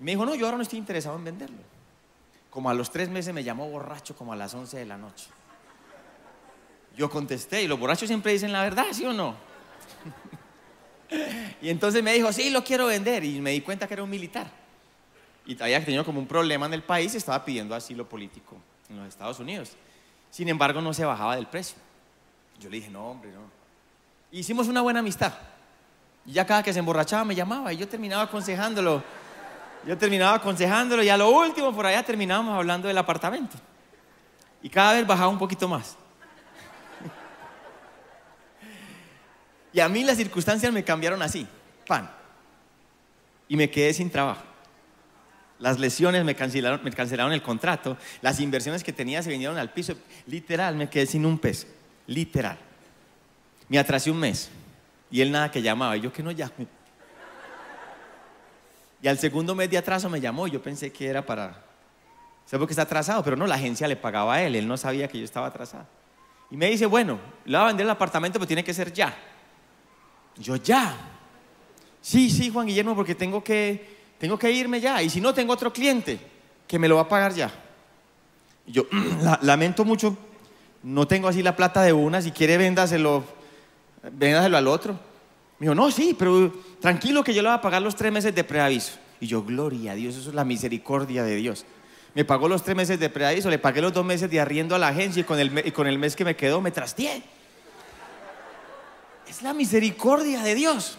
me 0.00 0.10
dijo, 0.10 0.26
no, 0.26 0.34
yo 0.34 0.46
ahora 0.46 0.56
no 0.56 0.64
estoy 0.64 0.80
interesado 0.80 1.16
en 1.16 1.24
venderlo. 1.24 1.58
Como 2.50 2.68
a 2.68 2.74
los 2.74 2.90
tres 2.90 3.08
meses 3.08 3.32
me 3.32 3.44
llamó 3.44 3.68
borracho, 3.68 4.16
como 4.16 4.32
a 4.32 4.36
las 4.36 4.52
11 4.52 4.78
de 4.78 4.84
la 4.84 4.96
noche. 4.98 5.26
Yo 6.96 7.08
contesté, 7.10 7.62
y 7.62 7.68
los 7.68 7.78
borrachos 7.78 8.08
siempre 8.08 8.32
dicen 8.32 8.52
la 8.52 8.62
verdad, 8.62 8.86
¿sí 8.90 9.04
o 9.04 9.12
no? 9.12 9.36
y 11.62 11.68
entonces 11.68 12.02
me 12.02 12.12
dijo, 12.14 12.32
sí, 12.32 12.50
lo 12.50 12.64
quiero 12.64 12.86
vender. 12.86 13.22
Y 13.22 13.40
me 13.40 13.50
di 13.50 13.60
cuenta 13.60 13.86
que 13.86 13.94
era 13.94 14.02
un 14.02 14.10
militar. 14.10 14.63
Y 15.46 15.60
había 15.62 15.84
tenido 15.84 16.04
como 16.04 16.18
un 16.18 16.26
problema 16.26 16.66
en 16.66 16.74
el 16.74 16.82
país 16.82 17.14
y 17.14 17.18
estaba 17.18 17.44
pidiendo 17.44 17.74
asilo 17.74 18.08
político 18.08 18.56
en 18.88 18.96
los 18.98 19.08
Estados 19.08 19.38
Unidos. 19.40 19.72
Sin 20.30 20.48
embargo, 20.48 20.80
no 20.80 20.94
se 20.94 21.04
bajaba 21.04 21.36
del 21.36 21.46
precio. 21.46 21.76
Yo 22.58 22.70
le 22.70 22.76
dije, 22.76 22.90
no, 22.90 23.10
hombre, 23.10 23.30
no. 23.30 23.40
Hicimos 24.32 24.68
una 24.68 24.80
buena 24.80 25.00
amistad. 25.00 25.32
Y 26.26 26.32
ya 26.32 26.46
cada 26.46 26.62
que 26.62 26.72
se 26.72 26.78
emborrachaba 26.78 27.24
me 27.24 27.34
llamaba 27.34 27.72
y 27.72 27.76
yo 27.76 27.86
terminaba 27.86 28.22
aconsejándolo. 28.22 29.02
Yo 29.86 29.98
terminaba 29.98 30.36
aconsejándolo 30.36 31.02
y 31.02 31.10
a 31.10 31.16
lo 31.16 31.30
último 31.30 31.74
por 31.74 31.84
allá 31.84 32.02
terminábamos 32.02 32.56
hablando 32.56 32.88
del 32.88 32.96
apartamento. 32.96 33.56
Y 34.62 34.70
cada 34.70 34.94
vez 34.94 35.06
bajaba 35.06 35.28
un 35.28 35.38
poquito 35.38 35.68
más. 35.68 35.96
Y 39.74 39.80
a 39.80 39.88
mí 39.88 40.04
las 40.04 40.16
circunstancias 40.16 40.72
me 40.72 40.84
cambiaron 40.84 41.20
así, 41.20 41.46
pan. 41.84 42.08
Y 43.48 43.56
me 43.56 43.68
quedé 43.68 43.92
sin 43.92 44.08
trabajo. 44.08 44.53
Las 45.58 45.78
lesiones 45.78 46.24
me 46.24 46.34
cancelaron, 46.34 47.32
el 47.32 47.42
contrato, 47.42 47.96
las 48.20 48.40
inversiones 48.40 48.82
que 48.82 48.92
tenía 48.92 49.22
se 49.22 49.30
vinieron 49.30 49.56
al 49.56 49.72
piso. 49.72 49.94
Literal, 50.26 50.76
me 50.76 50.90
quedé 50.90 51.06
sin 51.06 51.24
un 51.24 51.38
peso. 51.38 51.66
Literal. 52.06 52.58
Me 53.68 53.78
atrasé 53.78 54.10
un 54.10 54.18
mes 54.18 54.50
y 55.10 55.20
él 55.20 55.30
nada 55.30 55.50
que 55.50 55.62
llamaba. 55.62 55.96
Y 55.96 56.00
yo 56.00 56.12
que 56.12 56.22
no 56.22 56.32
llame. 56.32 56.66
Y 59.00 59.08
al 59.08 59.18
segundo 59.18 59.54
mes 59.54 59.70
de 59.70 59.78
atraso 59.78 60.08
me 60.10 60.20
llamó. 60.20 60.46
Y 60.46 60.50
yo 60.50 60.62
pensé 60.62 60.92
que 60.92 61.06
era 61.06 61.24
para. 61.24 61.62
¿Sabes 62.46 62.58
por 62.58 62.66
qué 62.66 62.72
está 62.72 62.82
atrasado? 62.82 63.22
Pero 63.22 63.36
no, 63.36 63.46
la 63.46 63.54
agencia 63.54 63.86
le 63.86 63.96
pagaba 63.96 64.34
a 64.34 64.42
él. 64.42 64.56
Él 64.56 64.66
no 64.66 64.76
sabía 64.76 65.08
que 65.08 65.18
yo 65.18 65.24
estaba 65.24 65.46
atrasado. 65.46 65.86
Y 66.50 66.56
me 66.56 66.68
dice, 66.68 66.86
bueno, 66.86 67.18
le 67.44 67.56
va 67.56 67.64
a 67.64 67.66
vender 67.68 67.84
el 67.84 67.90
apartamento, 67.90 68.38
pero 68.38 68.46
tiene 68.46 68.64
que 68.64 68.74
ser 68.74 68.92
ya. 68.92 69.16
Yo 70.36 70.56
ya. 70.56 70.96
Sí, 72.00 72.28
sí, 72.28 72.50
Juan 72.50 72.66
Guillermo, 72.66 72.94
porque 72.94 73.14
tengo 73.14 73.42
que, 73.42 74.03
tengo 74.18 74.38
que 74.38 74.50
irme 74.50 74.80
ya. 74.80 75.02
Y 75.02 75.10
si 75.10 75.20
no, 75.20 75.34
tengo 75.34 75.52
otro 75.52 75.72
cliente 75.72 76.18
que 76.66 76.78
me 76.78 76.88
lo 76.88 76.96
va 76.96 77.02
a 77.02 77.08
pagar 77.08 77.34
ya. 77.34 77.52
Y 78.66 78.72
yo, 78.72 78.84
lamento 79.42 79.84
mucho 79.84 80.16
no 80.84 81.08
tengo 81.08 81.28
así 81.28 81.42
la 81.42 81.56
plata 81.56 81.82
de 81.82 81.94
una, 81.94 82.20
si 82.20 82.30
quiere 82.30 82.58
véndaselo, 82.58 83.24
véndaselo 84.12 84.56
al 84.58 84.68
otro. 84.68 84.92
Me 85.58 85.64
dijo, 85.66 85.74
no, 85.74 85.90
sí, 85.90 86.14
pero 86.16 86.52
tranquilo 86.78 87.24
que 87.24 87.32
yo 87.32 87.40
le 87.40 87.48
voy 87.48 87.56
a 87.56 87.62
pagar 87.62 87.80
los 87.80 87.96
tres 87.96 88.12
meses 88.12 88.34
de 88.34 88.44
preaviso. 88.44 88.92
Y 89.18 89.26
yo, 89.26 89.42
gloria 89.42 89.92
a 89.92 89.94
Dios, 89.94 90.14
eso 90.14 90.28
es 90.28 90.34
la 90.34 90.44
misericordia 90.44 91.24
de 91.24 91.36
Dios. 91.36 91.64
Me 92.14 92.26
pagó 92.26 92.48
los 92.48 92.62
tres 92.62 92.76
meses 92.76 93.00
de 93.00 93.08
preaviso, 93.08 93.48
le 93.48 93.58
pagué 93.58 93.80
los 93.80 93.94
dos 93.94 94.04
meses 94.04 94.30
de 94.30 94.40
arriendo 94.40 94.74
a 94.74 94.78
la 94.78 94.88
agencia 94.88 95.20
y 95.20 95.24
con 95.24 95.38
el, 95.38 95.66
y 95.66 95.70
con 95.70 95.86
el 95.86 95.98
mes 95.98 96.14
que 96.14 96.24
me 96.24 96.36
quedó 96.36 96.60
me 96.60 96.70
trasteé. 96.70 97.22
Es 99.26 99.40
la 99.40 99.54
misericordia 99.54 100.42
de 100.42 100.54
Dios. 100.54 100.98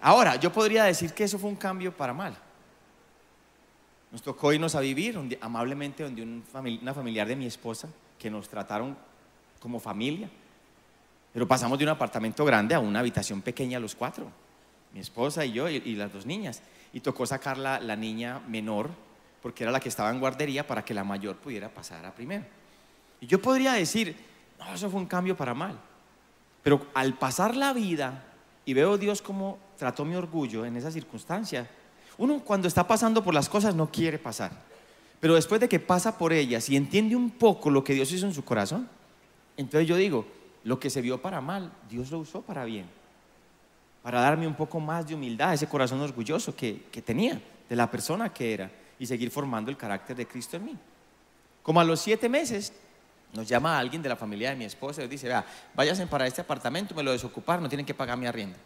Ahora, 0.00 0.36
yo 0.36 0.52
podría 0.52 0.84
decir 0.84 1.12
que 1.12 1.24
eso 1.24 1.38
fue 1.38 1.50
un 1.50 1.56
cambio 1.56 1.94
para 1.94 2.14
mal. 2.14 2.36
Nos 4.10 4.22
tocó 4.22 4.52
irnos 4.52 4.74
a 4.74 4.80
vivir 4.80 5.38
amablemente 5.40 6.02
donde 6.02 6.22
una 6.22 6.94
familiar 6.94 7.28
de 7.28 7.36
mi 7.36 7.46
esposa, 7.46 7.88
que 8.18 8.30
nos 8.30 8.48
trataron 8.48 8.96
como 9.60 9.78
familia. 9.78 10.28
Pero 11.32 11.46
pasamos 11.46 11.78
de 11.78 11.84
un 11.84 11.90
apartamento 11.90 12.44
grande 12.44 12.74
a 12.74 12.80
una 12.80 13.00
habitación 13.00 13.40
pequeña 13.40 13.78
los 13.78 13.94
cuatro, 13.94 14.26
mi 14.92 15.00
esposa 15.00 15.44
y 15.44 15.52
yo 15.52 15.68
y, 15.68 15.94
las 15.94 16.12
dos 16.12 16.26
niñas. 16.26 16.62
Y 16.92 17.00
tocó 17.00 17.24
sacar 17.24 17.56
la, 17.56 17.78
la, 17.78 17.94
niña 17.94 18.40
menor, 18.48 18.90
porque 19.40 19.62
era 19.62 19.70
la 19.70 19.78
que 19.78 19.88
estaba 19.88 20.10
en 20.10 20.18
guardería, 20.18 20.66
para 20.66 20.84
que 20.84 20.92
la 20.92 21.04
mayor 21.04 21.36
pudiera 21.36 21.68
pasar 21.68 22.04
a 22.04 22.12
primero. 22.12 22.44
Y 23.20 23.26
yo 23.26 23.40
podría 23.40 23.74
decir, 23.74 24.16
no, 24.58 24.74
eso 24.74 24.90
fue 24.90 24.98
un 24.98 25.06
cambio 25.06 25.36
para 25.36 25.54
mal. 25.54 25.78
Pero 26.64 26.86
al 26.94 27.14
pasar 27.14 27.54
la 27.54 27.72
vida 27.72 28.24
y 28.64 28.74
veo 28.74 28.98
Dios 28.98 29.22
cómo 29.22 29.58
trató 29.80 30.04
mi 30.04 30.14
orgullo 30.14 30.66
en 30.66 30.76
esa 30.76 30.90
circunstancia, 30.90 31.66
uno 32.18 32.40
cuando 32.44 32.68
está 32.68 32.86
pasando 32.86 33.24
por 33.24 33.32
las 33.32 33.48
cosas 33.48 33.74
no 33.74 33.90
quiere 33.90 34.18
pasar. 34.18 34.52
Pero 35.18 35.34
después 35.34 35.58
de 35.58 35.70
que 35.70 35.80
pasa 35.80 36.18
por 36.18 36.34
ellas 36.34 36.68
y 36.68 36.76
entiende 36.76 37.16
un 37.16 37.30
poco 37.30 37.70
lo 37.70 37.82
que 37.82 37.94
Dios 37.94 38.12
hizo 38.12 38.26
en 38.26 38.34
su 38.34 38.44
corazón, 38.44 38.86
entonces 39.56 39.88
yo 39.88 39.96
digo, 39.96 40.26
lo 40.64 40.78
que 40.78 40.90
se 40.90 41.00
vio 41.00 41.20
para 41.22 41.40
mal, 41.40 41.72
Dios 41.88 42.10
lo 42.10 42.18
usó 42.18 42.42
para 42.42 42.64
bien. 42.64 42.84
Para 44.02 44.20
darme 44.20 44.46
un 44.46 44.54
poco 44.54 44.80
más 44.80 45.08
de 45.08 45.14
humildad, 45.14 45.54
ese 45.54 45.66
corazón 45.66 46.00
orgulloso 46.02 46.54
que, 46.54 46.84
que 46.92 47.00
tenía 47.00 47.40
de 47.68 47.76
la 47.76 47.90
persona 47.90 48.30
que 48.32 48.52
era 48.52 48.70
y 48.98 49.06
seguir 49.06 49.30
formando 49.30 49.70
el 49.70 49.78
carácter 49.78 50.14
de 50.14 50.26
Cristo 50.26 50.58
en 50.58 50.66
mí. 50.66 50.76
Como 51.62 51.80
a 51.80 51.84
los 51.84 52.00
siete 52.00 52.28
meses, 52.28 52.74
nos 53.32 53.48
llama 53.48 53.78
alguien 53.78 54.02
de 54.02 54.10
la 54.10 54.16
familia 54.16 54.50
de 54.50 54.56
mi 54.56 54.66
esposa 54.66 55.02
y 55.02 55.08
dice, 55.08 55.26
vea, 55.26 55.44
váyanse 55.74 56.06
para 56.06 56.26
este 56.26 56.42
apartamento, 56.42 56.94
me 56.94 57.02
lo 57.02 57.12
desocupar, 57.12 57.62
no 57.62 57.68
tienen 57.68 57.86
que 57.86 57.94
pagar 57.94 58.18
mi 58.18 58.26
arriendo. 58.26 58.58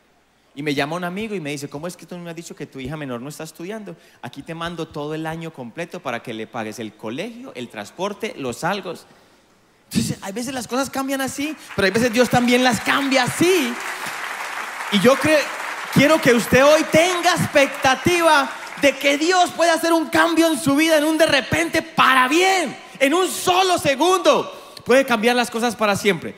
Y 0.54 0.62
me 0.62 0.74
llama 0.74 0.96
un 0.96 1.04
amigo 1.04 1.34
y 1.34 1.40
me 1.40 1.50
dice, 1.50 1.68
¿cómo 1.68 1.86
es 1.86 1.96
que 1.96 2.06
tú 2.06 2.16
me 2.16 2.30
has 2.30 2.36
dicho 2.36 2.54
que 2.54 2.66
tu 2.66 2.78
hija 2.78 2.96
menor 2.96 3.20
no 3.20 3.28
está 3.28 3.42
estudiando? 3.42 3.96
Aquí 4.22 4.42
te 4.42 4.54
mando 4.54 4.86
todo 4.86 5.14
el 5.14 5.26
año 5.26 5.52
completo 5.52 6.00
para 6.00 6.22
que 6.22 6.32
le 6.32 6.46
pagues 6.46 6.78
el 6.78 6.94
colegio, 6.94 7.52
el 7.54 7.68
transporte, 7.68 8.34
los 8.38 8.62
algos. 8.62 9.06
Entonces, 9.90 10.18
hay 10.22 10.32
veces 10.32 10.54
las 10.54 10.68
cosas 10.68 10.90
cambian 10.90 11.20
así, 11.20 11.56
pero 11.74 11.86
hay 11.86 11.92
veces 11.92 12.12
Dios 12.12 12.30
también 12.30 12.62
las 12.62 12.80
cambia 12.80 13.24
así. 13.24 13.74
Y 14.92 15.00
yo 15.00 15.14
quiero 15.92 16.20
que 16.20 16.34
usted 16.34 16.64
hoy 16.64 16.84
tenga 16.92 17.32
expectativa 17.34 18.48
de 18.80 18.96
que 18.96 19.18
Dios 19.18 19.50
puede 19.50 19.70
hacer 19.70 19.92
un 19.92 20.06
cambio 20.06 20.46
en 20.46 20.58
su 20.58 20.76
vida 20.76 20.98
en 20.98 21.04
un 21.04 21.18
de 21.18 21.26
repente 21.26 21.82
para 21.82 22.28
bien 22.28 22.84
en 22.98 23.14
un 23.14 23.28
solo 23.28 23.78
segundo 23.78 24.74
puede 24.84 25.04
cambiar 25.04 25.36
las 25.36 25.50
cosas 25.50 25.74
para 25.74 25.96
siempre. 25.96 26.34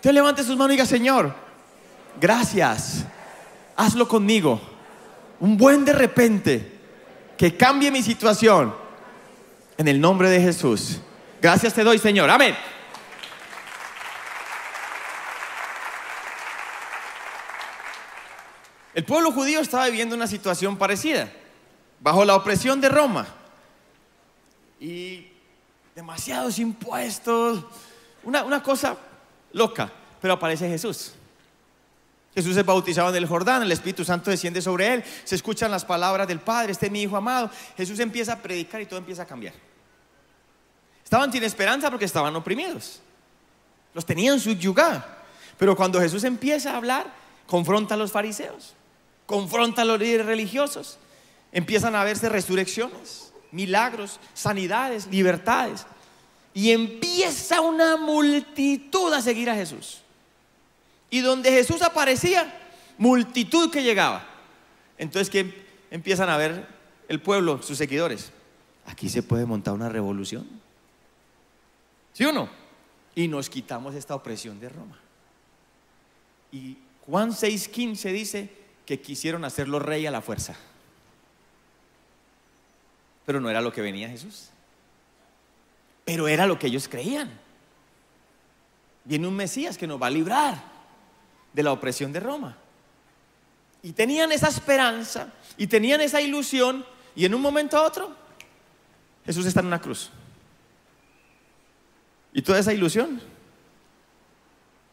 Te 0.00 0.12
levante 0.12 0.42
sus 0.42 0.56
manos 0.56 0.68
y 0.68 0.72
diga, 0.72 0.86
Señor, 0.86 1.34
gracias, 2.20 3.04
hazlo 3.76 4.08
conmigo. 4.08 4.60
Un 5.40 5.56
buen 5.56 5.84
de 5.84 5.92
repente 5.92 6.72
que 7.36 7.56
cambie 7.56 7.90
mi 7.90 8.02
situación 8.02 8.74
en 9.76 9.88
el 9.88 10.00
nombre 10.00 10.30
de 10.30 10.40
Jesús. 10.40 11.00
Gracias 11.40 11.74
te 11.74 11.84
doy, 11.84 11.98
Señor. 11.98 12.30
Amén. 12.30 12.56
El 18.94 19.04
pueblo 19.04 19.32
judío 19.32 19.60
estaba 19.60 19.86
viviendo 19.86 20.14
una 20.14 20.28
situación 20.28 20.76
parecida, 20.76 21.28
bajo 21.98 22.24
la 22.24 22.36
opresión 22.36 22.80
de 22.80 22.88
Roma. 22.88 23.26
Y 24.78 25.26
demasiados 25.94 26.58
impuestos, 26.60 27.64
una, 28.22 28.62
cosa 28.62 28.96
loca, 29.52 29.90
pero 30.20 30.34
aparece 30.34 30.68
Jesús. 30.68 31.12
Jesús 32.34 32.56
es 32.56 32.66
bautizado 32.66 33.10
en 33.10 33.16
el 33.16 33.26
Jordán, 33.26 33.62
el 33.62 33.70
Espíritu 33.70 34.04
Santo 34.04 34.30
desciende 34.30 34.60
sobre 34.60 34.92
él, 34.92 35.04
se 35.24 35.36
escuchan 35.36 35.70
las 35.70 35.84
palabras 35.84 36.26
del 36.26 36.40
Padre, 36.40 36.72
este 36.72 36.86
es 36.86 36.92
mi 36.92 37.02
Hijo 37.02 37.16
amado. 37.16 37.48
Jesús 37.76 37.98
empieza 38.00 38.32
a 38.32 38.38
predicar 38.42 38.80
y 38.80 38.86
todo 38.86 38.98
empieza 38.98 39.22
a 39.22 39.26
cambiar. 39.26 39.54
Estaban 41.04 41.30
sin 41.30 41.44
esperanza 41.44 41.90
porque 41.90 42.06
estaban 42.06 42.34
oprimidos. 42.34 43.00
Los 43.92 44.04
tenían 44.04 44.40
subyugados. 44.40 45.04
Pero 45.56 45.76
cuando 45.76 46.00
Jesús 46.00 46.24
empieza 46.24 46.72
a 46.72 46.76
hablar, 46.76 47.06
confronta 47.46 47.94
a 47.94 47.96
los 47.96 48.10
fariseos, 48.10 48.74
confronta 49.26 49.82
a 49.82 49.84
los 49.84 50.00
líderes 50.00 50.26
religiosos, 50.26 50.98
empiezan 51.52 51.94
a 51.94 52.02
verse 52.02 52.28
resurrecciones, 52.28 53.32
milagros, 53.52 54.18
sanidades, 54.32 55.06
libertades. 55.06 55.86
Y 56.52 56.72
empieza 56.72 57.60
una 57.60 57.96
multitud 57.96 59.12
a 59.12 59.22
seguir 59.22 59.50
a 59.50 59.54
Jesús. 59.54 60.03
Y 61.14 61.20
donde 61.20 61.52
Jesús 61.52 61.80
aparecía, 61.80 62.52
multitud 62.98 63.70
que 63.70 63.84
llegaba. 63.84 64.26
Entonces, 64.98 65.30
que 65.30 65.64
empiezan 65.92 66.28
a 66.28 66.36
ver 66.36 66.66
el 67.06 67.22
pueblo, 67.22 67.62
sus 67.62 67.78
seguidores? 67.78 68.32
Aquí 68.84 69.08
se 69.08 69.22
puede 69.22 69.46
montar 69.46 69.74
una 69.74 69.88
revolución. 69.88 70.44
¿Sí 72.14 72.24
o 72.24 72.32
no? 72.32 72.48
Y 73.14 73.28
nos 73.28 73.48
quitamos 73.48 73.94
esta 73.94 74.16
opresión 74.16 74.58
de 74.58 74.68
Roma. 74.68 74.98
Y 76.50 76.78
Juan 77.06 77.30
6:15 77.30 78.10
dice 78.10 78.50
que 78.84 79.00
quisieron 79.00 79.44
hacerlo 79.44 79.78
rey 79.78 80.06
a 80.06 80.10
la 80.10 80.20
fuerza. 80.20 80.56
Pero 83.24 83.38
no 83.38 83.48
era 83.48 83.60
lo 83.60 83.72
que 83.72 83.82
venía 83.82 84.08
Jesús. 84.08 84.50
Pero 86.04 86.26
era 86.26 86.44
lo 86.44 86.58
que 86.58 86.66
ellos 86.66 86.88
creían. 86.88 87.30
Viene 89.04 89.28
un 89.28 89.36
Mesías 89.36 89.78
que 89.78 89.86
nos 89.86 90.02
va 90.02 90.08
a 90.08 90.10
librar 90.10 90.73
de 91.54 91.62
la 91.62 91.72
opresión 91.72 92.12
de 92.12 92.20
Roma. 92.20 92.56
Y 93.82 93.92
tenían 93.92 94.32
esa 94.32 94.48
esperanza 94.48 95.32
y 95.56 95.66
tenían 95.66 96.00
esa 96.02 96.20
ilusión 96.20 96.84
y 97.16 97.24
en 97.24 97.34
un 97.34 97.40
momento 97.40 97.78
a 97.78 97.82
otro 97.82 98.14
Jesús 99.24 99.46
está 99.46 99.60
en 99.60 99.66
una 99.66 99.80
cruz. 99.80 100.10
Y 102.32 102.42
toda 102.42 102.58
esa 102.58 102.72
ilusión 102.72 103.20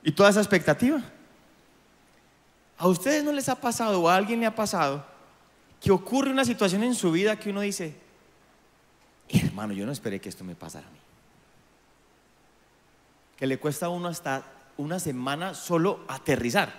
y 0.03 0.11
toda 0.11 0.29
esa 0.29 0.39
expectativa. 0.39 1.01
¿A 2.77 2.87
ustedes 2.87 3.23
no 3.23 3.31
les 3.31 3.49
ha 3.49 3.55
pasado 3.55 4.01
o 4.01 4.09
a 4.09 4.15
alguien 4.15 4.39
le 4.39 4.45
ha 4.45 4.55
pasado 4.55 5.05
que 5.79 5.91
ocurre 5.91 6.31
una 6.31 6.45
situación 6.45 6.83
en 6.83 6.93
su 6.93 7.11
vida 7.11 7.39
que 7.39 7.49
uno 7.49 7.61
dice, 7.61 7.95
hermano, 9.29 9.73
yo 9.73 9.85
no 9.85 9.91
esperé 9.91 10.19
que 10.21 10.29
esto 10.29 10.43
me 10.43 10.55
pasara 10.55 10.87
a 10.87 10.91
mí. 10.91 10.99
Que 13.37 13.47
le 13.47 13.57
cuesta 13.57 13.87
a 13.87 13.89
uno 13.89 14.07
hasta 14.07 14.43
una 14.81 14.99
semana 14.99 15.53
solo 15.53 16.01
aterrizar. 16.07 16.73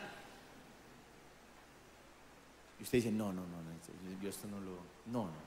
Y 2.78 2.82
usted 2.82 2.98
dice, 2.98 3.12
no, 3.12 3.32
no, 3.32 3.42
no, 3.42 3.56
no 3.56 3.72
yo 4.22 4.28
esto 4.28 4.46
no 4.46 4.60
lo... 4.60 4.76
No, 5.06 5.24
no. 5.24 5.42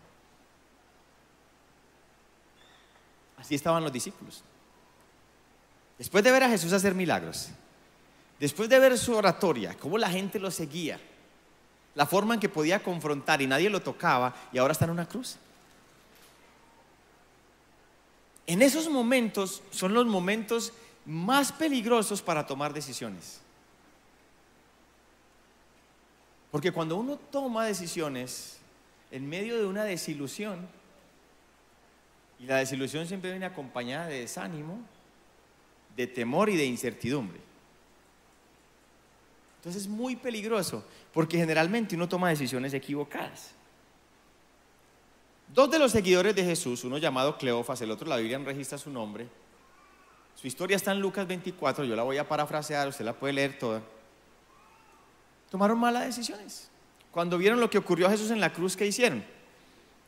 Así 3.38 3.56
estaban 3.56 3.84
los 3.84 3.94
discípulos. 3.94 4.44
Después 5.98 6.24
de 6.24 6.32
ver 6.32 6.44
a 6.44 6.50
Jesús 6.50 6.74
hacer 6.74 6.94
milagros, 6.94 7.50
después 8.40 8.68
de 8.68 8.80
ver 8.80 8.98
su 8.98 9.16
oratoria, 9.16 9.76
cómo 9.80 9.98
la 9.98 10.10
gente 10.10 10.40
lo 10.40 10.52
seguía, 10.52 11.00
la 11.96 12.06
forma 12.06 12.34
en 12.34 12.42
que 12.42 12.50
podía 12.50 12.84
confrontar 12.84 13.42
y 13.42 13.48
nadie 13.48 13.70
lo 13.70 13.82
tocaba, 13.82 14.36
y 14.52 14.58
ahora 14.58 14.74
está 14.74 14.86
en 14.86 14.92
una 14.92 15.08
cruz. 15.08 15.38
En 18.48 18.62
esos 18.62 18.90
momentos 18.90 19.64
son 19.72 19.94
los 19.94 20.06
momentos 20.06 20.74
más 21.06 21.52
peligrosos 21.52 22.22
para 22.22 22.46
tomar 22.46 22.74
decisiones. 22.74 23.42
Porque 26.52 26.72
cuando 26.72 26.98
uno 26.98 27.18
toma 27.18 27.66
decisiones 27.66 28.58
en 29.12 29.28
medio 29.28 29.58
de 29.58 29.66
una 29.66 29.84
desilusión, 29.84 30.68
y 32.40 32.46
la 32.46 32.58
desilusión 32.58 33.08
siempre 33.08 33.32
viene 33.32 33.46
acompañada 33.46 34.08
de 34.08 34.22
desánimo, 34.22 34.80
de 35.96 36.08
temor 36.08 36.50
y 36.50 36.58
de 36.58 36.66
incertidumbre. 36.66 37.40
Entonces 39.58 39.84
es 39.84 39.88
muy 39.88 40.16
peligroso, 40.16 40.84
porque 41.14 41.38
generalmente 41.38 41.96
uno 41.96 42.08
toma 42.08 42.30
decisiones 42.30 42.74
equivocadas. 42.74 43.52
Dos 45.54 45.72
de 45.72 45.80
los 45.80 45.92
seguidores 45.92 46.36
de 46.36 46.44
Jesús, 46.44 46.84
uno 46.84 46.98
llamado 46.98 47.38
Cleofas, 47.38 47.82
el 47.82 47.92
otro 47.92 48.08
la 48.08 48.18
Biblia 48.18 48.38
no 48.38 48.46
registra 48.46 48.78
su 48.78 48.90
nombre. 48.90 49.28
Su 50.36 50.48
historia 50.48 50.76
está 50.76 50.92
en 50.92 51.00
Lucas 51.00 51.28
24, 51.28 51.86
yo 51.86 51.96
la 51.96 52.04
voy 52.04 52.18
a 52.18 52.28
parafrasear, 52.28 52.88
usted 52.88 53.06
la 53.06 53.14
puede 53.14 53.34
leer 53.34 53.58
toda. 53.58 53.82
Tomaron 55.50 55.80
malas 55.80 56.06
decisiones. 56.06 56.70
Cuando 57.12 57.38
vieron 57.38 57.60
lo 57.60 57.70
que 57.70 57.78
ocurrió 57.78 58.08
a 58.08 58.10
Jesús 58.10 58.32
en 58.32 58.42
la 58.42 58.52
cruz, 58.52 58.76
¿qué 58.76 58.86
hicieron? 58.86 59.24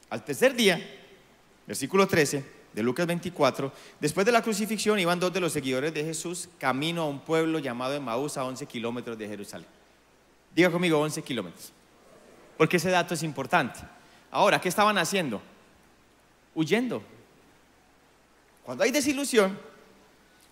Al 0.09 0.23
tercer 0.23 0.53
día, 0.53 0.79
versículo 1.65 2.07
13 2.07 2.45
de 2.73 2.83
Lucas 2.83 3.07
24, 3.07 3.71
después 3.99 4.25
de 4.25 4.31
la 4.31 4.41
crucifixión 4.41 4.99
iban 4.99 5.19
dos 5.19 5.31
de 5.31 5.39
los 5.39 5.53
seguidores 5.53 5.93
de 5.93 6.03
Jesús 6.03 6.49
camino 6.59 7.03
a 7.03 7.05
un 7.05 7.19
pueblo 7.19 7.59
llamado 7.59 7.93
Emaús 7.93 8.37
a 8.37 8.43
11 8.43 8.65
kilómetros 8.65 9.17
de 9.17 9.27
Jerusalén. 9.27 9.67
Diga 10.53 10.69
conmigo 10.69 10.99
11 10.99 11.21
kilómetros, 11.23 11.71
porque 12.57 12.77
ese 12.77 12.89
dato 12.89 13.13
es 13.13 13.23
importante. 13.23 13.79
Ahora, 14.29 14.59
¿qué 14.59 14.67
estaban 14.67 14.97
haciendo? 14.97 15.41
huyendo. 16.57 17.03
Cuando 18.63 18.83
hay 18.83 18.89
desilusión, 18.89 19.57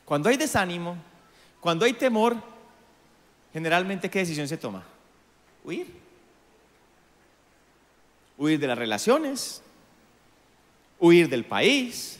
cuando 0.06 0.30
hay 0.30 0.38
desánimo, 0.38 0.96
cuando 1.60 1.86
hay 1.86 1.94
temor, 1.94 2.36
generalmente 3.52 4.10
¿qué 4.10 4.20
decisión 4.20 4.48
se 4.48 4.58
toma? 4.58 4.84
Huir. 5.64 5.88
Huir 8.38 8.60
de 8.60 8.68
las 8.68 8.78
relaciones, 8.78 9.62
huir 11.00 11.28
del 11.28 11.46
país, 11.46 12.20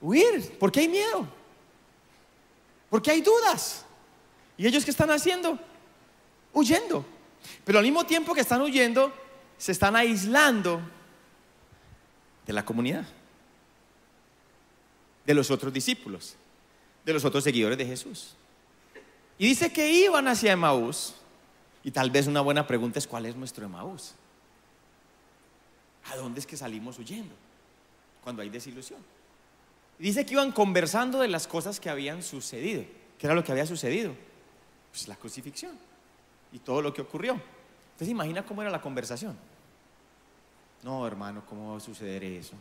huir, 0.00 0.56
porque 0.58 0.80
hay 0.80 0.88
miedo, 0.88 1.26
porque 2.90 3.10
hay 3.10 3.22
dudas. 3.22 3.84
¿Y 4.58 4.66
ellos 4.66 4.84
qué 4.84 4.90
están 4.90 5.10
haciendo? 5.10 5.58
Huyendo. 6.52 7.06
Pero 7.64 7.78
al 7.78 7.84
mismo 7.84 8.04
tiempo 8.04 8.34
que 8.34 8.40
están 8.40 8.60
huyendo, 8.60 9.12
se 9.56 9.72
están 9.72 9.96
aislando 9.96 10.80
de 12.46 12.52
la 12.52 12.64
comunidad, 12.64 13.06
de 15.24 15.34
los 15.34 15.50
otros 15.50 15.72
discípulos, 15.72 16.36
de 17.06 17.12
los 17.12 17.24
otros 17.24 17.44
seguidores 17.44 17.78
de 17.78 17.86
Jesús. 17.86 18.34
Y 19.38 19.46
dice 19.46 19.72
que 19.72 19.90
iban 19.90 20.26
hacia 20.26 20.52
Emaús. 20.52 21.14
Y 21.84 21.92
tal 21.92 22.10
vez 22.10 22.26
una 22.26 22.40
buena 22.40 22.66
pregunta 22.66 22.98
es, 22.98 23.06
¿cuál 23.06 23.26
es 23.26 23.36
nuestro 23.36 23.64
Emaús? 23.64 24.14
¿A 26.10 26.16
dónde 26.16 26.40
es 26.40 26.46
que 26.46 26.56
salimos 26.56 26.98
huyendo? 26.98 27.32
Cuando 28.24 28.42
hay 28.42 28.50
desilusión. 28.50 28.98
Dice 30.00 30.26
que 30.26 30.34
iban 30.34 30.50
conversando 30.50 31.20
de 31.20 31.28
las 31.28 31.46
cosas 31.46 31.78
que 31.78 31.88
habían 31.88 32.24
sucedido. 32.24 32.84
¿Qué 33.18 33.26
era 33.26 33.36
lo 33.36 33.44
que 33.44 33.52
había 33.52 33.66
sucedido? 33.66 34.12
Pues 34.90 35.06
la 35.06 35.14
crucifixión 35.14 35.72
y 36.52 36.58
todo 36.58 36.82
lo 36.82 36.92
que 36.92 37.02
ocurrió. 37.02 37.34
Entonces 37.92 38.08
imagina 38.08 38.44
cómo 38.44 38.62
era 38.62 38.70
la 38.70 38.80
conversación. 38.80 39.36
No, 40.82 41.06
hermano, 41.06 41.44
¿cómo 41.48 41.70
va 41.70 41.76
a 41.78 41.80
suceder 41.80 42.24
eso? 42.24 42.54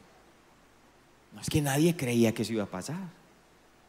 No 1.34 1.42
es 1.42 1.50
que 1.50 1.62
nadie 1.62 1.98
creía 1.98 2.32
que 2.32 2.44
eso 2.44 2.54
iba 2.54 2.64
a 2.64 2.68
pasar. 2.68 3.25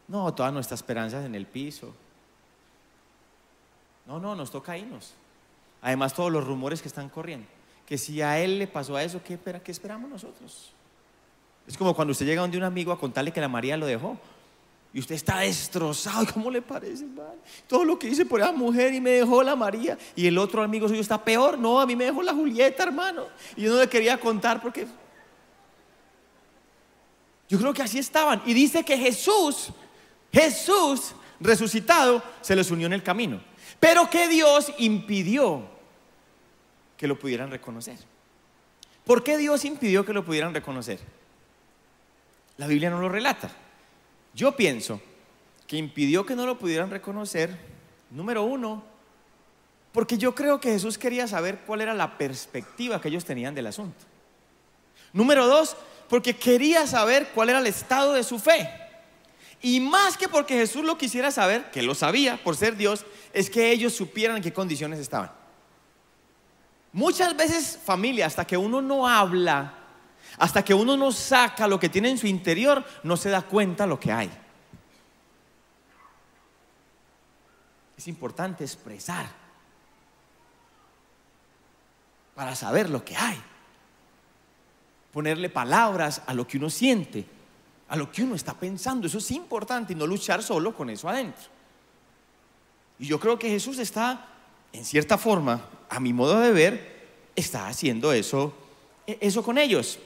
No, 0.09 0.33
todas 0.35 0.53
nuestras 0.53 0.81
esperanzas 0.81 1.25
en 1.25 1.35
el 1.35 1.47
piso. 1.47 1.95
No, 4.07 4.21
no, 4.21 4.37
nos 4.37 4.51
toca 4.51 4.79
irnos. 4.79 5.15
Además, 5.83 6.15
todos 6.15 6.31
los 6.31 6.47
rumores 6.47 6.81
que 6.81 6.89
están 6.89 7.09
corriendo. 7.09 7.47
Que 7.87 7.99
si 7.99 8.23
a 8.23 8.39
él 8.39 8.59
le 8.59 8.67
pasó 8.67 8.97
a 8.97 9.03
eso, 9.03 9.21
¿qué, 9.23 9.39
qué 9.63 9.73
esperamos 9.73 10.09
nosotros? 10.09 10.73
Es 11.67 11.77
como 11.77 11.95
cuando 11.95 12.13
usted 12.13 12.27
llega 12.27 12.41
donde 12.41 12.57
un 12.57 12.65
amigo 12.65 12.93
a 12.93 12.99
contarle 12.99 13.33
que 13.33 13.41
la 13.41 13.49
María 13.49 13.77
lo 13.77 13.87
dejó. 13.87 14.17
Y 14.93 15.01
usted 15.01 15.17
está 15.17 15.41
destrozado. 15.41 16.27
¿Cómo 16.33 16.51
le 16.51 16.63
parece, 16.63 17.05
Todo 17.67 17.85
lo 17.85 17.99
que 17.99 18.09
hice 18.09 18.25
por 18.25 18.41
esa 18.41 18.53
mujer 18.53 18.95
y 18.95 19.01
me 19.01 19.11
dejó 19.11 19.43
la 19.43 19.57
María. 19.57 19.99
Y 20.15 20.27
el 20.27 20.39
otro 20.39 20.63
amigo 20.63 20.89
suyo 20.89 21.01
está 21.01 21.23
peor. 21.23 21.59
No, 21.59 21.81
a 21.81 21.87
mí 21.87 21.97
me 21.97 22.07
dejó 22.07 22.23
la 22.23 22.33
Julieta, 22.33 22.85
hermano. 22.85 23.25
Y 23.57 23.63
yo 23.63 23.75
no 23.75 23.81
le 23.81 23.89
quería 23.89 24.19
contar 24.19 24.63
porque... 24.63 24.87
Yo 27.49 27.59
creo 27.59 27.75
que 27.75 27.83
así 27.83 27.99
estaban. 27.99 28.43
Y 28.47 28.55
dice 28.55 28.85
que 28.85 28.97
Jesús, 28.97 29.71
Jesús 30.37 31.15
resucitado, 31.41 32.23
se 32.43 32.55
les 32.55 32.71
unió 32.71 32.87
en 32.87 32.93
el 32.93 33.03
camino. 33.03 33.41
Pero 33.81 34.11
que 34.11 34.29
Dios 34.29 34.71
impidió 34.77 35.63
que 36.99 37.07
lo 37.07 37.19
pudieran 37.19 37.51
reconocer. 37.51 37.97
¿Por 39.07 39.25
qué 39.25 39.39
Dios 39.39 39.65
impidió 39.65 40.05
que 40.05 40.13
lo 40.13 40.27
pudieran 40.27 40.53
reconocer? 40.53 41.01
La 42.59 42.67
Biblia 42.67 42.91
no 42.91 43.01
lo 43.01 43.09
relata. 43.09 43.51
Yo 44.35 44.55
pienso 44.55 45.01
que 45.67 45.79
impidió 45.79 46.27
que 46.27 46.37
no 46.37 46.45
lo 46.45 46.59
pudieran 46.59 46.91
reconocer, 46.91 47.57
número 48.11 48.43
uno, 48.43 48.85
porque 49.91 50.19
yo 50.19 50.35
creo 50.35 50.61
que 50.61 50.71
Jesús 50.71 50.99
quería 50.99 51.27
saber 51.27 51.61
cuál 51.67 51.81
era 51.81 51.95
la 51.95 52.19
perspectiva 52.19 53.01
que 53.01 53.09
ellos 53.09 53.25
tenían 53.25 53.55
del 53.55 53.69
asunto. 53.69 54.05
Número 55.15 55.47
dos, 55.47 55.79
porque 56.11 56.37
quería 56.37 56.87
saber 56.87 57.31
cuál 57.35 57.49
era 57.49 57.59
el 57.59 57.67
estado 57.67 58.13
de 58.13 58.23
su 58.23 58.39
fe. 58.39 58.86
Y 59.63 59.81
más 59.81 60.17
que 60.17 60.29
porque 60.29 60.55
Jesús 60.55 60.85
lo 60.85 60.99
quisiera 60.99 61.31
saber, 61.31 61.71
que 61.71 61.83
lo 61.83 61.95
sabía 61.95 62.43
por 62.43 62.57
ser 62.57 62.77
Dios, 62.77 63.07
es 63.33 63.51
que 63.51 63.71
ellos 63.71 63.95
supieran 63.95 64.37
en 64.37 64.43
qué 64.43 64.53
condiciones 64.53 64.99
estaban. 64.99 65.33
Muchas 66.93 67.37
veces 67.37 67.79
familia, 67.85 68.27
hasta 68.27 68.47
que 68.47 68.57
uno 68.57 68.81
no 68.81 69.09
habla, 69.09 69.75
hasta 70.39 70.65
que 70.65 70.75
uno 70.75 70.97
no 70.97 71.13
saca 71.13 71.69
lo 71.69 71.79
que 71.79 71.89
tiene 71.89 72.11
en 72.11 72.19
su 72.19 72.27
interior, 72.27 72.85
no 73.03 73.17
se 73.17 73.31
da 73.31 73.43
cuenta 73.43 73.87
lo 73.87 73.99
que 73.99 74.13
hay. 74.13 74.31
Es 77.97 78.09
importante 78.09 78.65
expresar 78.65 79.27
para 82.35 82.55
saber 82.55 82.91
lo 82.91 83.05
que 83.05 83.17
hay. 83.17 83.43
Ponerle 85.13 85.49
palabras 85.49 86.23
a 86.27 86.35
lo 86.35 86.47
que 86.47 86.59
uno 86.59 86.69
siente, 86.69 87.27
a 87.89 87.97
lo 87.97 88.11
que 88.11 88.23
uno 88.23 88.35
está 88.35 88.55
pensando. 88.55 89.07
Eso 89.07 89.19
es 89.19 89.31
importante 89.31 89.93
y 89.93 89.97
no 89.97 90.07
luchar 90.07 90.43
solo 90.43 90.75
con 90.75 90.91
eso 90.91 91.09
adentro. 91.09 91.45
Y 92.99 93.07
yo 93.07 93.21
creo 93.21 93.39
que 93.39 93.49
Jesús 93.49 93.79
está, 93.79 94.27
en 94.73 94.85
cierta 94.85 95.19
forma, 95.19 95.63
a 95.89 96.01
mi 96.01 96.13
modo 96.13 96.41
de 96.41 96.53
ver, 96.53 96.97
está 97.37 97.69
haciendo 97.69 98.13
eso, 98.13 98.55
eso 99.07 99.43
con 99.43 99.59
ellos. 99.59 99.99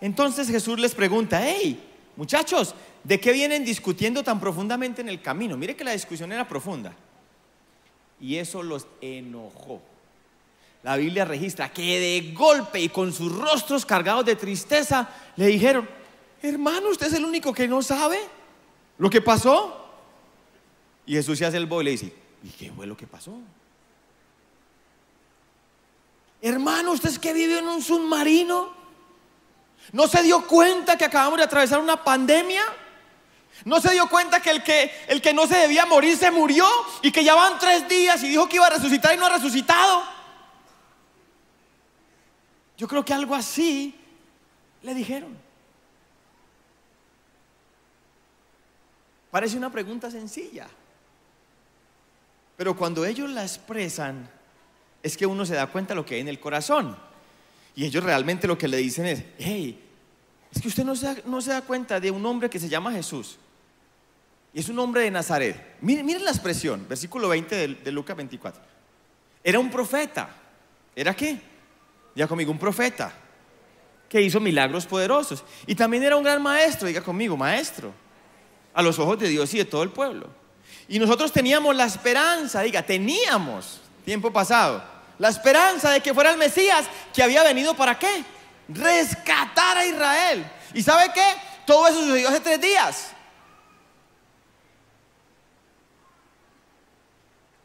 Entonces 0.00 0.48
Jesús 0.48 0.78
les 0.80 0.94
pregunta, 0.94 1.42
hey, 1.44 1.78
muchachos, 2.16 2.74
¿de 3.04 3.20
qué 3.20 3.32
vienen 3.32 3.64
discutiendo 3.64 4.22
tan 4.22 4.40
profundamente 4.40 5.02
en 5.02 5.08
el 5.08 5.20
camino? 5.20 5.56
Mire 5.56 5.76
que 5.76 5.84
la 5.84 5.92
discusión 5.92 6.32
era 6.32 6.48
profunda. 6.48 6.94
Y 8.18 8.36
eso 8.36 8.62
los 8.62 8.86
enojó. 9.00 9.80
La 10.82 10.96
Biblia 10.96 11.26
registra 11.26 11.70
que 11.70 12.00
de 12.00 12.32
golpe 12.32 12.80
y 12.80 12.88
con 12.88 13.12
sus 13.12 13.34
rostros 13.36 13.84
cargados 13.84 14.24
de 14.24 14.36
tristeza 14.36 15.08
le 15.36 15.46
dijeron, 15.46 15.86
hermano, 16.42 16.88
usted 16.88 17.08
es 17.08 17.14
el 17.14 17.24
único 17.24 17.52
que 17.52 17.68
no 17.68 17.82
sabe 17.82 18.20
lo 18.98 19.10
que 19.10 19.20
pasó. 19.20 19.76
Y 21.06 21.14
Jesús 21.14 21.38
se 21.38 21.46
hace 21.46 21.56
el 21.56 21.66
boy 21.66 21.82
y 21.82 21.84
le 21.84 21.90
dice, 21.92 22.14
¿y 22.42 22.48
qué 22.50 22.70
fue 22.70 22.86
lo 22.86 22.96
que 22.96 23.06
pasó? 23.06 23.34
Hermano, 26.42 26.92
usted 26.92 27.10
es 27.10 27.18
que 27.18 27.32
vive 27.32 27.58
en 27.58 27.68
un 27.68 27.82
submarino. 27.82 28.78
¿No 29.92 30.06
se 30.06 30.22
dio 30.22 30.46
cuenta 30.46 30.96
que 30.96 31.04
acabamos 31.04 31.38
de 31.38 31.44
atravesar 31.44 31.80
una 31.80 32.02
pandemia? 32.02 32.62
¿No 33.64 33.80
se 33.80 33.92
dio 33.92 34.08
cuenta 34.08 34.40
que 34.40 34.50
el, 34.50 34.62
que 34.62 34.90
el 35.08 35.20
que 35.20 35.34
no 35.34 35.46
se 35.46 35.56
debía 35.56 35.84
morir 35.84 36.16
se 36.16 36.30
murió 36.30 36.66
y 37.02 37.12
que 37.12 37.24
ya 37.24 37.34
van 37.34 37.58
tres 37.58 37.88
días 37.88 38.22
y 38.22 38.28
dijo 38.28 38.48
que 38.48 38.56
iba 38.56 38.66
a 38.66 38.70
resucitar 38.70 39.14
y 39.14 39.18
no 39.18 39.26
ha 39.26 39.30
resucitado? 39.30 40.02
Yo 42.78 42.88
creo 42.88 43.04
que 43.04 43.12
algo 43.12 43.34
así 43.34 43.94
le 44.82 44.94
dijeron. 44.94 45.49
Parece 49.30 49.56
una 49.56 49.70
pregunta 49.70 50.10
sencilla, 50.10 50.68
pero 52.56 52.76
cuando 52.76 53.04
ellos 53.04 53.30
la 53.30 53.42
expresan, 53.42 54.28
es 55.02 55.16
que 55.16 55.26
uno 55.26 55.46
se 55.46 55.54
da 55.54 55.66
cuenta 55.68 55.94
de 55.94 55.96
lo 55.96 56.04
que 56.04 56.16
hay 56.16 56.20
en 56.20 56.28
el 56.28 56.40
corazón. 56.40 56.96
Y 57.74 57.84
ellos 57.84 58.04
realmente 58.04 58.46
lo 58.46 58.58
que 58.58 58.68
le 58.68 58.76
dicen 58.76 59.06
es, 59.06 59.24
hey, 59.38 59.82
es 60.52 60.60
que 60.60 60.68
usted 60.68 60.84
no 60.84 60.96
se, 60.96 61.22
no 61.24 61.40
se 61.40 61.52
da 61.52 61.62
cuenta 61.62 62.00
de 62.00 62.10
un 62.10 62.24
hombre 62.26 62.50
que 62.50 62.58
se 62.58 62.68
llama 62.68 62.92
Jesús. 62.92 63.38
Y 64.52 64.60
es 64.60 64.68
un 64.68 64.78
hombre 64.78 65.02
de 65.02 65.10
Nazaret. 65.10 65.76
Miren, 65.80 66.24
la 66.24 66.30
expresión, 66.30 66.86
versículo 66.88 67.28
20 67.28 67.54
de, 67.54 67.68
de, 67.76 67.92
Lucas 67.92 68.16
24. 68.16 68.60
Era 69.44 69.58
un 69.58 69.70
profeta. 69.70 70.28
¿Era 70.94 71.14
qué? 71.14 71.40
Ya 72.16 72.26
conmigo, 72.26 72.50
un 72.50 72.58
profeta. 72.58 73.12
Que 74.08 74.20
hizo 74.20 74.40
milagros 74.40 74.86
poderosos. 74.86 75.44
Y 75.66 75.76
también 75.76 76.02
era 76.02 76.16
un 76.16 76.24
gran 76.24 76.42
maestro, 76.42 76.88
diga 76.88 77.00
conmigo, 77.00 77.36
maestro. 77.36 77.94
A 78.74 78.82
los 78.82 78.98
ojos 78.98 79.18
de 79.18 79.28
Dios 79.28 79.52
y 79.54 79.58
de 79.58 79.64
todo 79.64 79.82
el 79.82 79.90
pueblo. 79.90 80.28
Y 80.88 80.98
nosotros 80.98 81.32
teníamos 81.32 81.74
la 81.76 81.84
esperanza, 81.84 82.62
diga, 82.62 82.82
teníamos, 82.82 83.80
tiempo 84.04 84.32
pasado, 84.32 84.82
la 85.18 85.28
esperanza 85.28 85.90
de 85.90 86.00
que 86.00 86.14
fuera 86.14 86.30
el 86.30 86.38
Mesías 86.38 86.86
que 87.14 87.22
había 87.22 87.42
venido 87.42 87.74
para 87.74 87.98
qué? 87.98 88.24
Rescatar 88.68 89.76
a 89.76 89.86
Israel. 89.86 90.50
¿Y 90.74 90.82
sabe 90.82 91.12
qué? 91.12 91.36
Todo 91.66 91.86
eso 91.86 92.00
sucedió 92.00 92.28
hace 92.28 92.40
tres 92.40 92.60
días. 92.60 93.12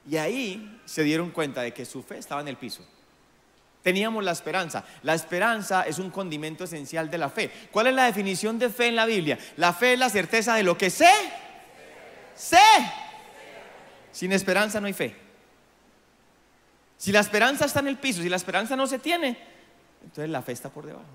Y 0.08 0.18
ahí 0.18 0.82
se 0.86 1.04
dieron 1.04 1.32
cuenta 1.32 1.62
de 1.62 1.74
que 1.74 1.86
su 1.86 2.04
fe 2.04 2.18
estaba 2.18 2.42
en 2.42 2.48
el 2.48 2.58
piso. 2.58 2.86
Teníamos 3.86 4.24
la 4.24 4.32
esperanza. 4.32 4.84
La 5.04 5.14
esperanza 5.14 5.84
es 5.84 6.00
un 6.00 6.10
condimento 6.10 6.64
esencial 6.64 7.08
de 7.08 7.20
la 7.20 7.30
fe. 7.30 7.52
¿Cuál 7.72 7.86
es 7.86 7.94
la 7.94 8.06
definición 8.06 8.58
de 8.58 8.72
fe 8.72 8.88
en 8.88 8.96
la 8.96 9.06
Biblia? 9.06 9.38
La 9.58 9.74
fe 9.74 9.94
es 9.94 10.00
la 10.00 10.10
certeza 10.10 10.56
de 10.56 10.64
lo 10.64 10.76
que 10.76 10.90
sé. 10.90 11.12
Sé. 12.36 12.58
Sin 14.12 14.32
esperanza 14.32 14.82
no 14.82 14.88
hay 14.88 14.94
fe. 14.94 15.16
Si 16.98 17.12
la 17.12 17.20
esperanza 17.20 17.66
está 17.66 17.82
en 17.82 17.90
el 17.90 18.00
piso, 18.00 18.24
si 18.24 18.28
la 18.28 18.38
esperanza 18.38 18.76
no 18.76 18.88
se 18.88 18.98
tiene, 18.98 19.38
entonces 20.02 20.32
la 20.32 20.42
fe 20.42 20.54
está 20.54 20.70
por 20.70 20.88
debajo. 20.88 21.06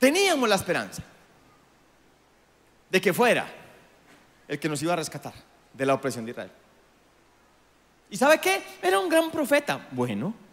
Teníamos 0.00 0.48
la 0.48 0.56
esperanza 0.56 1.04
de 2.90 3.00
que 3.00 3.14
fuera 3.14 3.46
el 4.48 4.58
que 4.58 4.68
nos 4.68 4.82
iba 4.82 4.94
a 4.94 4.96
rescatar 4.96 5.34
de 5.72 5.86
la 5.86 5.94
opresión 5.94 6.24
de 6.24 6.32
Israel. 6.32 6.50
¿Y 8.10 8.16
sabe 8.16 8.40
qué? 8.40 8.60
Era 8.82 8.98
un 8.98 9.08
gran 9.08 9.30
profeta. 9.30 9.86
Bueno. 9.92 10.45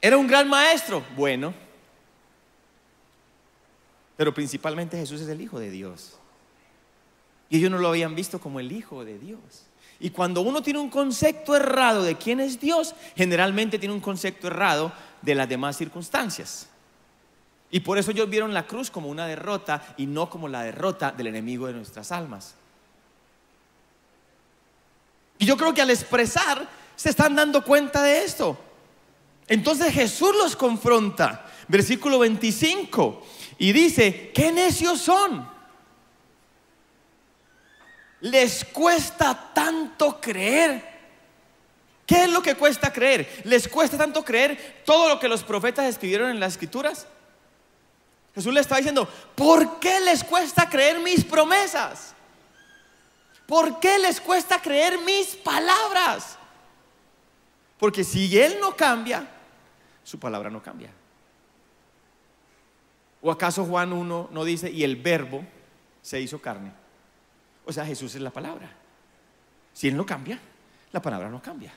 Era 0.00 0.16
un 0.16 0.26
gran 0.26 0.48
maestro. 0.48 1.04
Bueno. 1.16 1.54
pero 4.16 4.34
principalmente 4.34 4.98
Jesús 4.98 5.20
es 5.20 5.28
el 5.28 5.40
Hijo 5.40 5.60
de 5.60 5.70
Dios. 5.70 6.18
Y 7.48 7.58
ellos 7.58 7.70
no 7.70 7.78
lo 7.78 7.88
habían 7.88 8.16
visto 8.16 8.40
como 8.40 8.58
el 8.58 8.72
Hijo 8.72 9.04
de 9.04 9.16
Dios. 9.16 9.40
Y 10.00 10.10
cuando 10.10 10.40
uno 10.40 10.60
tiene 10.60 10.80
un 10.80 10.90
concepto 10.90 11.54
errado 11.54 12.02
de 12.02 12.16
quién 12.16 12.40
es 12.40 12.58
Dios, 12.58 12.94
generalmente 13.16 13.78
tiene 13.78 13.94
un 13.94 14.00
concepto 14.00 14.48
errado 14.48 14.92
de 15.22 15.34
las 15.34 15.48
demás 15.48 15.76
circunstancias. 15.76 16.68
Y 17.70 17.80
por 17.80 17.98
eso 17.98 18.10
ellos 18.10 18.28
vieron 18.28 18.54
la 18.54 18.66
cruz 18.66 18.90
como 18.90 19.08
una 19.08 19.26
derrota 19.26 19.94
y 19.96 20.06
no 20.06 20.28
como 20.30 20.48
la 20.48 20.62
derrota 20.62 21.12
del 21.12 21.28
enemigo 21.28 21.66
de 21.66 21.74
nuestras 21.74 22.10
almas. 22.12 22.54
Y 25.38 25.46
yo 25.46 25.56
creo 25.56 25.74
que 25.74 25.82
al 25.82 25.90
expresar 25.90 26.68
se 26.96 27.10
están 27.10 27.36
dando 27.36 27.62
cuenta 27.62 28.02
de 28.02 28.24
esto. 28.24 28.58
Entonces 29.48 29.92
Jesús 29.92 30.34
los 30.36 30.54
confronta, 30.54 31.46
versículo 31.68 32.18
25, 32.18 33.26
y 33.58 33.72
dice, 33.72 34.30
¿qué 34.34 34.52
necios 34.52 35.00
son? 35.00 35.48
Les 38.20 38.64
cuesta 38.66 39.52
tanto 39.54 40.20
creer. 40.20 40.86
¿Qué 42.04 42.24
es 42.24 42.30
lo 42.30 42.42
que 42.42 42.54
cuesta 42.54 42.92
creer? 42.92 43.42
¿Les 43.44 43.68
cuesta 43.68 43.96
tanto 43.98 44.24
creer 44.24 44.82
todo 44.84 45.08
lo 45.08 45.18
que 45.18 45.28
los 45.28 45.42
profetas 45.42 45.86
escribieron 45.86 46.30
en 46.30 46.40
las 46.40 46.52
escrituras? 46.52 47.06
Jesús 48.34 48.52
le 48.52 48.60
está 48.60 48.76
diciendo, 48.76 49.08
¿por 49.34 49.80
qué 49.80 50.00
les 50.00 50.22
cuesta 50.24 50.68
creer 50.68 51.00
mis 51.00 51.24
promesas? 51.24 52.14
¿Por 53.46 53.80
qué 53.80 53.98
les 53.98 54.20
cuesta 54.20 54.60
creer 54.60 54.98
mis 54.98 55.28
palabras? 55.36 56.36
Porque 57.78 58.04
si 58.04 58.38
Él 58.38 58.58
no 58.60 58.76
cambia, 58.76 59.26
su 60.08 60.18
palabra 60.18 60.48
no 60.48 60.62
cambia. 60.62 60.88
¿O 63.20 63.30
acaso 63.30 63.66
Juan 63.66 63.92
1 63.92 64.30
no 64.32 64.42
dice, 64.42 64.70
y 64.70 64.82
el 64.82 64.96
verbo 64.96 65.44
se 66.00 66.18
hizo 66.18 66.40
carne? 66.40 66.72
O 67.66 67.72
sea, 67.74 67.84
Jesús 67.84 68.14
es 68.14 68.22
la 68.22 68.30
palabra. 68.30 68.70
Si 69.74 69.86
Él 69.86 69.98
no 69.98 70.06
cambia, 70.06 70.40
la 70.92 71.02
palabra 71.02 71.28
no 71.28 71.42
cambia. 71.42 71.74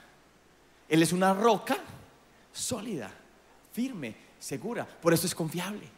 Él 0.88 1.04
es 1.04 1.12
una 1.12 1.34
roca 1.34 1.76
sólida, 2.54 3.12
firme, 3.74 4.16
segura. 4.40 4.88
Por 4.88 5.14
eso 5.14 5.28
es 5.28 5.36
confiable. 5.36 5.90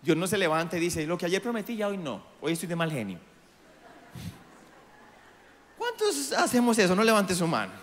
Dios 0.00 0.16
no 0.16 0.26
se 0.26 0.38
levanta 0.38 0.78
y 0.78 0.80
dice, 0.80 1.06
lo 1.06 1.18
que 1.18 1.26
ayer 1.26 1.42
prometí 1.42 1.76
ya 1.76 1.88
hoy 1.88 1.98
no. 1.98 2.22
Hoy 2.40 2.52
estoy 2.52 2.70
de 2.70 2.76
mal 2.76 2.90
genio. 2.90 3.18
¿Cuántos 5.76 6.32
hacemos 6.32 6.78
eso? 6.78 6.96
No 6.96 7.04
levante 7.04 7.34
su 7.34 7.46
mano. 7.46 7.74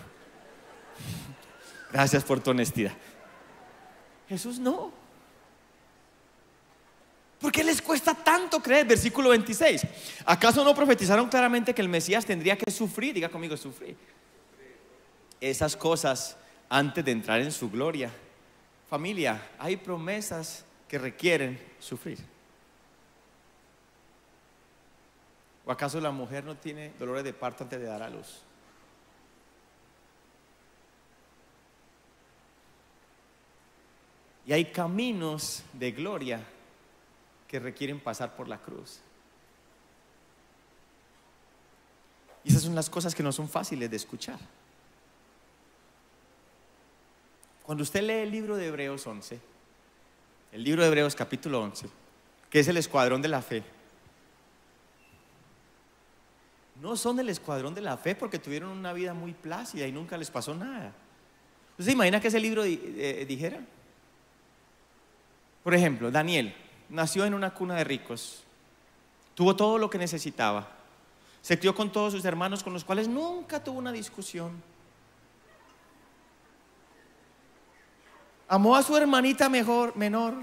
Gracias 1.92 2.24
por 2.24 2.40
tu 2.40 2.50
honestidad. 2.50 2.94
Jesús 4.30 4.60
no. 4.60 4.92
¿Por 7.40 7.50
qué 7.50 7.64
les 7.64 7.82
cuesta 7.82 8.14
tanto 8.14 8.60
creer? 8.62 8.86
Versículo 8.86 9.30
26. 9.30 9.84
¿Acaso 10.24 10.62
no 10.62 10.72
profetizaron 10.72 11.28
claramente 11.28 11.74
que 11.74 11.82
el 11.82 11.88
Mesías 11.88 12.24
tendría 12.24 12.56
que 12.56 12.70
sufrir? 12.70 13.12
Diga 13.12 13.28
conmigo, 13.28 13.56
sufrir. 13.56 13.96
Esas 15.40 15.76
cosas 15.76 16.36
antes 16.68 17.04
de 17.04 17.10
entrar 17.10 17.40
en 17.40 17.50
su 17.50 17.68
gloria. 17.68 18.08
Familia, 18.88 19.50
hay 19.58 19.76
promesas 19.76 20.64
que 20.86 20.98
requieren 20.98 21.60
sufrir. 21.80 22.18
¿O 25.66 25.72
acaso 25.72 26.00
la 26.00 26.12
mujer 26.12 26.44
no 26.44 26.56
tiene 26.56 26.92
dolores 27.00 27.24
de 27.24 27.32
parto 27.32 27.64
antes 27.64 27.80
de 27.80 27.86
dar 27.86 28.04
a 28.04 28.10
luz? 28.10 28.42
Y 34.46 34.52
hay 34.52 34.66
caminos 34.66 35.62
de 35.72 35.92
gloria 35.92 36.40
que 37.46 37.58
requieren 37.58 38.00
pasar 38.00 38.36
por 38.36 38.48
la 38.48 38.58
cruz. 38.58 39.00
Y 42.44 42.50
esas 42.50 42.62
son 42.62 42.74
las 42.74 42.88
cosas 42.88 43.14
que 43.14 43.22
no 43.22 43.32
son 43.32 43.48
fáciles 43.48 43.90
de 43.90 43.96
escuchar. 43.96 44.38
Cuando 47.64 47.82
usted 47.82 48.02
lee 48.02 48.22
el 48.22 48.30
libro 48.30 48.56
de 48.56 48.66
Hebreos 48.66 49.06
11, 49.06 49.40
el 50.52 50.64
libro 50.64 50.82
de 50.82 50.88
Hebreos 50.88 51.14
capítulo 51.14 51.60
11, 51.62 51.88
que 52.48 52.60
es 52.60 52.68
el 52.68 52.76
escuadrón 52.76 53.22
de 53.22 53.28
la 53.28 53.42
fe, 53.42 53.62
no 56.80 56.96
son 56.96 57.20
el 57.20 57.28
escuadrón 57.28 57.74
de 57.74 57.82
la 57.82 57.96
fe 57.96 58.14
porque 58.14 58.38
tuvieron 58.38 58.70
una 58.70 58.92
vida 58.92 59.12
muy 59.12 59.34
plácida 59.34 59.86
y 59.86 59.92
nunca 59.92 60.16
les 60.16 60.30
pasó 60.30 60.54
nada. 60.54 60.92
¿Usted 61.72 61.84
se 61.84 61.92
imagina 61.92 62.20
que 62.20 62.28
ese 62.28 62.40
libro 62.40 62.64
eh, 62.64 63.24
dijera? 63.28 63.60
Por 65.70 65.76
ejemplo, 65.76 66.10
Daniel, 66.10 66.52
nació 66.88 67.24
en 67.26 67.32
una 67.32 67.54
cuna 67.54 67.76
de 67.76 67.84
ricos, 67.84 68.42
tuvo 69.36 69.54
todo 69.54 69.78
lo 69.78 69.88
que 69.88 69.98
necesitaba, 69.98 70.68
se 71.42 71.60
crió 71.60 71.76
con 71.76 71.92
todos 71.92 72.12
sus 72.12 72.24
hermanos 72.24 72.64
con 72.64 72.72
los 72.72 72.82
cuales 72.82 73.06
nunca 73.06 73.62
tuvo 73.62 73.78
una 73.78 73.92
discusión. 73.92 74.50
Amó 78.48 78.74
a 78.74 78.82
su 78.82 78.96
hermanita 78.96 79.48
mejor, 79.48 79.94
menor. 79.94 80.34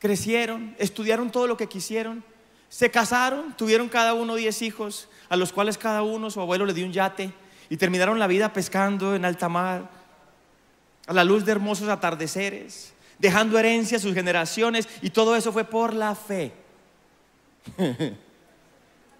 Crecieron, 0.00 0.74
estudiaron 0.80 1.30
todo 1.30 1.46
lo 1.46 1.56
que 1.56 1.68
quisieron, 1.68 2.24
se 2.68 2.90
casaron, 2.90 3.56
tuvieron 3.56 3.88
cada 3.88 4.14
uno 4.14 4.34
diez 4.34 4.62
hijos, 4.62 5.08
a 5.28 5.36
los 5.36 5.52
cuales 5.52 5.78
cada 5.78 6.02
uno 6.02 6.28
su 6.28 6.40
abuelo 6.40 6.66
le 6.66 6.74
dio 6.74 6.86
un 6.86 6.92
yate 6.92 7.32
y 7.70 7.76
terminaron 7.76 8.18
la 8.18 8.26
vida 8.26 8.52
pescando 8.52 9.14
en 9.14 9.24
alta 9.24 9.48
mar, 9.48 9.88
a 11.06 11.12
la 11.12 11.22
luz 11.22 11.44
de 11.44 11.52
hermosos 11.52 11.88
atardeceres 11.88 12.94
dejando 13.18 13.58
herencia 13.58 13.98
a 13.98 14.00
sus 14.00 14.14
generaciones 14.14 14.88
y 15.02 15.10
todo 15.10 15.36
eso 15.36 15.52
fue 15.52 15.64
por 15.64 15.94
la 15.94 16.14
fe. 16.14 16.52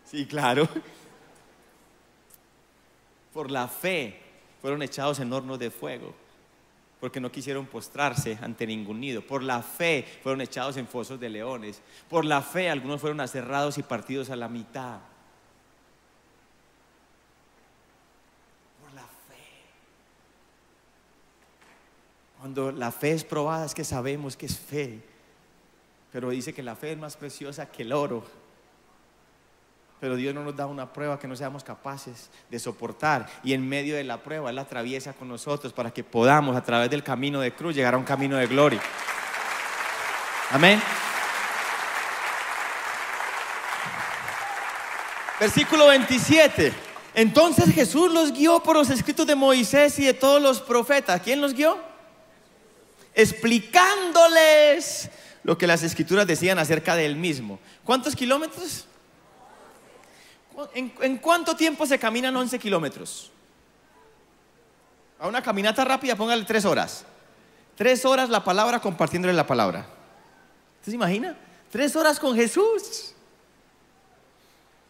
sí, 0.04 0.26
claro. 0.26 0.68
Por 3.32 3.50
la 3.50 3.68
fe 3.68 4.20
fueron 4.60 4.82
echados 4.82 5.18
en 5.20 5.32
hornos 5.32 5.58
de 5.58 5.70
fuego 5.70 6.14
porque 7.04 7.20
no 7.20 7.30
quisieron 7.30 7.66
postrarse 7.66 8.38
ante 8.40 8.66
ningún 8.66 8.98
nido. 8.98 9.20
Por 9.20 9.42
la 9.42 9.60
fe 9.60 10.06
fueron 10.22 10.40
echados 10.40 10.78
en 10.78 10.86
fosos 10.86 11.20
de 11.20 11.28
leones. 11.28 11.82
Por 12.08 12.24
la 12.24 12.40
fe 12.40 12.70
algunos 12.70 12.98
fueron 12.98 13.20
aserrados 13.20 13.76
y 13.76 13.82
partidos 13.82 14.30
a 14.30 14.36
la 14.36 14.48
mitad. 14.48 15.00
Cuando 22.44 22.72
la 22.72 22.92
fe 22.92 23.12
es 23.12 23.24
probada 23.24 23.64
es 23.64 23.72
que 23.72 23.84
sabemos 23.84 24.36
que 24.36 24.44
es 24.44 24.58
fe. 24.58 25.00
Pero 26.12 26.28
dice 26.28 26.52
que 26.52 26.62
la 26.62 26.76
fe 26.76 26.92
es 26.92 26.98
más 26.98 27.16
preciosa 27.16 27.64
que 27.64 27.84
el 27.84 27.92
oro. 27.94 28.22
Pero 29.98 30.14
Dios 30.14 30.34
no 30.34 30.44
nos 30.44 30.54
da 30.54 30.66
una 30.66 30.92
prueba 30.92 31.18
que 31.18 31.26
no 31.26 31.36
seamos 31.36 31.64
capaces 31.64 32.28
de 32.50 32.58
soportar. 32.58 33.30
Y 33.42 33.54
en 33.54 33.66
medio 33.66 33.96
de 33.96 34.04
la 34.04 34.22
prueba 34.22 34.50
Él 34.50 34.56
la 34.56 34.62
atraviesa 34.62 35.14
con 35.14 35.26
nosotros 35.26 35.72
para 35.72 35.90
que 35.90 36.04
podamos 36.04 36.54
a 36.54 36.62
través 36.62 36.90
del 36.90 37.02
camino 37.02 37.40
de 37.40 37.54
cruz 37.54 37.74
llegar 37.74 37.94
a 37.94 37.96
un 37.96 38.04
camino 38.04 38.36
de 38.36 38.46
gloria. 38.46 38.82
Amén. 40.50 40.82
Versículo 45.40 45.86
27. 45.86 46.74
Entonces 47.14 47.74
Jesús 47.74 48.12
los 48.12 48.32
guió 48.32 48.62
por 48.62 48.76
los 48.76 48.90
escritos 48.90 49.26
de 49.26 49.34
Moisés 49.34 49.98
y 49.98 50.04
de 50.04 50.12
todos 50.12 50.42
los 50.42 50.60
profetas. 50.60 51.22
¿Quién 51.22 51.40
los 51.40 51.54
guió? 51.54 51.93
Explicándoles 53.14 55.10
lo 55.44 55.56
que 55.56 55.66
las 55.66 55.82
escrituras 55.82 56.26
decían 56.26 56.58
acerca 56.58 56.96
de 56.96 57.08
mismo. 57.14 57.58
¿Cuántos 57.84 58.16
kilómetros? 58.16 58.86
¿En, 60.74 61.18
cuánto 61.18 61.56
tiempo 61.56 61.86
se 61.86 61.98
caminan 61.98 62.34
11 62.36 62.58
kilómetros? 62.58 63.30
A 65.18 65.28
una 65.28 65.42
caminata 65.42 65.84
rápida, 65.84 66.16
póngale 66.16 66.44
tres 66.44 66.64
horas. 66.64 67.04
Tres 67.76 68.04
horas 68.04 68.28
la 68.30 68.44
palabra 68.44 68.80
compartiéndole 68.80 69.34
la 69.34 69.46
palabra. 69.46 69.86
¿Usted 70.80 70.92
se 70.92 70.96
imagina? 70.96 71.36
Tres 71.70 71.94
horas 71.96 72.20
con 72.20 72.34
Jesús. 72.34 73.14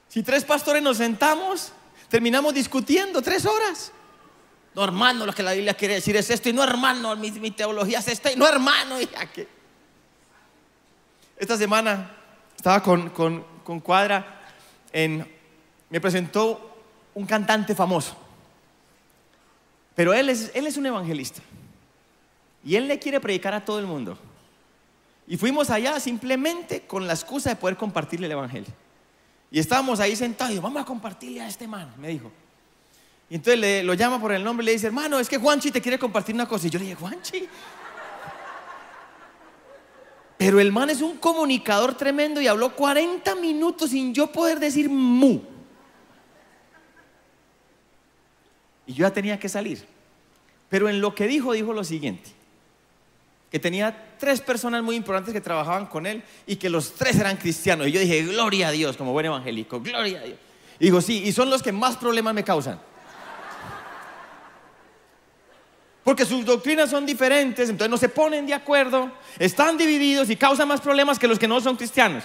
Si 0.09 0.23
tres 0.23 0.45
pastores 0.45 0.83
nos 0.83 0.99
sentamos, 0.99 1.73
terminamos 2.09 2.55
discutiendo 2.55 3.23
tres 3.23 3.47
horas. 3.47 3.91
No, 4.75 4.83
hermano, 4.83 5.25
lo 5.25 5.33
que 5.33 5.43
la 5.43 5.53
Biblia 5.53 5.75
quiere 5.75 5.95
decir 5.95 6.17
es 6.17 6.29
esto. 6.31 6.49
Y 6.49 6.53
no, 6.53 6.63
hermano, 6.63 7.15
mi, 7.17 7.51
teología 7.53 8.01
es 8.01 8.09
esta. 8.09 8.33
Y 8.33 8.37
no, 8.37 8.47
hermano, 8.47 9.01
y 9.01 9.07
qué? 9.33 9.47
Esta 11.37 11.57
semana 11.57 12.11
estaba 12.57 12.83
con, 12.83 13.11
Cuadra. 13.83 14.43
En, 14.93 15.31
me 15.91 16.01
presentó 16.01 16.77
un 17.15 17.25
cantante 17.25 17.75
famoso. 17.75 18.17
Pero 19.95 20.13
él 20.13 20.29
es, 20.29 20.51
él 20.55 20.67
es 20.67 20.77
un 20.77 20.87
evangelista. 20.87 21.41
Y 22.65 22.75
él 22.75 22.89
le 22.89 22.99
quiere 22.99 23.21
predicar 23.21 23.55
a 23.55 23.65
todo 23.65 23.79
el 23.79 23.87
mundo. 23.87 24.19
Y 25.27 25.37
fuimos 25.37 25.71
allá 25.71 26.01
simplemente 26.01 26.83
con 26.83 27.07
la 27.07 27.13
excusa 27.13 27.51
de 27.51 27.57
poder 27.57 27.77
compartirle 27.77 28.27
el 28.27 28.33
evangelio. 28.33 28.73
Y 29.53 29.61
estábamos 29.61 30.01
ahí 30.01 30.17
sentados 30.17 30.53
y 30.53 30.59
vamos 30.59 30.83
a 30.83 30.85
compartirle 30.85 31.41
a 31.41 31.47
este 31.47 31.69
man, 31.69 31.93
me 31.97 32.09
dijo. 32.09 32.33
Y 33.35 33.39
entonces 33.39 33.59
le, 33.59 33.83
lo 33.83 33.95
llama 33.95 34.21
por 34.21 34.31
el 34.31 34.45
nombre 34.45 34.63
y 34.63 34.67
le 34.67 34.73
dice, 34.75 34.87
hermano, 34.87 35.19
es 35.19 35.29
que 35.29 35.39
Juanchi 35.39 35.73
te 35.73 35.81
quiere 35.81 35.99
compartir 35.99 36.37
una 36.37 36.47
cosa. 36.47 36.69
Y 36.69 36.71
yo 36.71 36.79
le 36.79 36.85
dije, 36.85 36.95
Juanchi. 36.95 37.49
Pero 40.39 40.61
el 40.61 40.71
man 40.71 40.89
es 40.89 41.01
un 41.01 41.17
comunicador 41.17 41.97
tremendo 41.97 42.41
y 42.41 42.47
habló 42.47 42.77
40 42.77 43.35
minutos 43.35 43.91
sin 43.91 44.15
yo 44.15 44.29
poder 44.31 44.61
decir 44.61 44.89
mu. 44.89 45.41
Y 48.87 48.93
yo 48.93 49.05
ya 49.05 49.13
tenía 49.13 49.37
que 49.37 49.49
salir. 49.49 49.85
Pero 50.69 50.89
en 50.89 51.01
lo 51.01 51.13
que 51.13 51.27
dijo, 51.27 51.55
dijo 51.55 51.73
lo 51.73 51.83
siguiente. 51.83 52.31
Que 53.51 53.59
tenía 53.59 54.15
tres 54.17 54.41
personas 54.41 54.81
muy 54.85 54.95
importantes 54.95 55.35
que 55.35 55.41
trabajaban 55.41 55.87
con 55.87 56.07
él 56.07 56.23
y 56.47 56.55
que 56.55 56.71
los 56.71 56.95
tres 56.95 57.19
eran 57.19 57.37
cristianos. 57.37 57.89
Y 57.89 57.91
yo 57.91 57.99
dije, 57.99 58.23
gloria 58.23 58.69
a 58.69 58.71
Dios, 58.71 58.97
como 58.97 59.11
buen 59.11 59.27
evangélico, 59.27 59.81
gloria 59.81 60.21
a 60.21 60.23
Dios. 60.23 60.39
Y 60.79 60.85
digo, 60.85 61.01
sí, 61.01 61.25
y 61.25 61.33
son 61.33 61.51
los 61.51 61.65
que 61.65 61.73
más 61.73 61.97
problemas 61.97 62.33
me 62.33 62.45
causan. 62.45 62.94
Porque 66.05 66.27
sus 66.27 66.45
doctrinas 66.45 66.91
son 66.91 67.07
diferentes, 67.07 67.71
entonces 67.71 67.91
no 67.91 67.97
se 67.97 68.11
ponen 68.11 68.47
de 68.47 68.53
acuerdo, 68.53 69.11
están 69.39 69.79
divididos 69.79 70.29
y 70.29 70.37
causan 70.37 70.69
más 70.69 70.83
problemas 70.83 71.19
que 71.19 71.27
los 71.27 71.39
que 71.39 71.49
no 71.49 71.61
son 71.63 71.77
cristianos. 71.77 72.25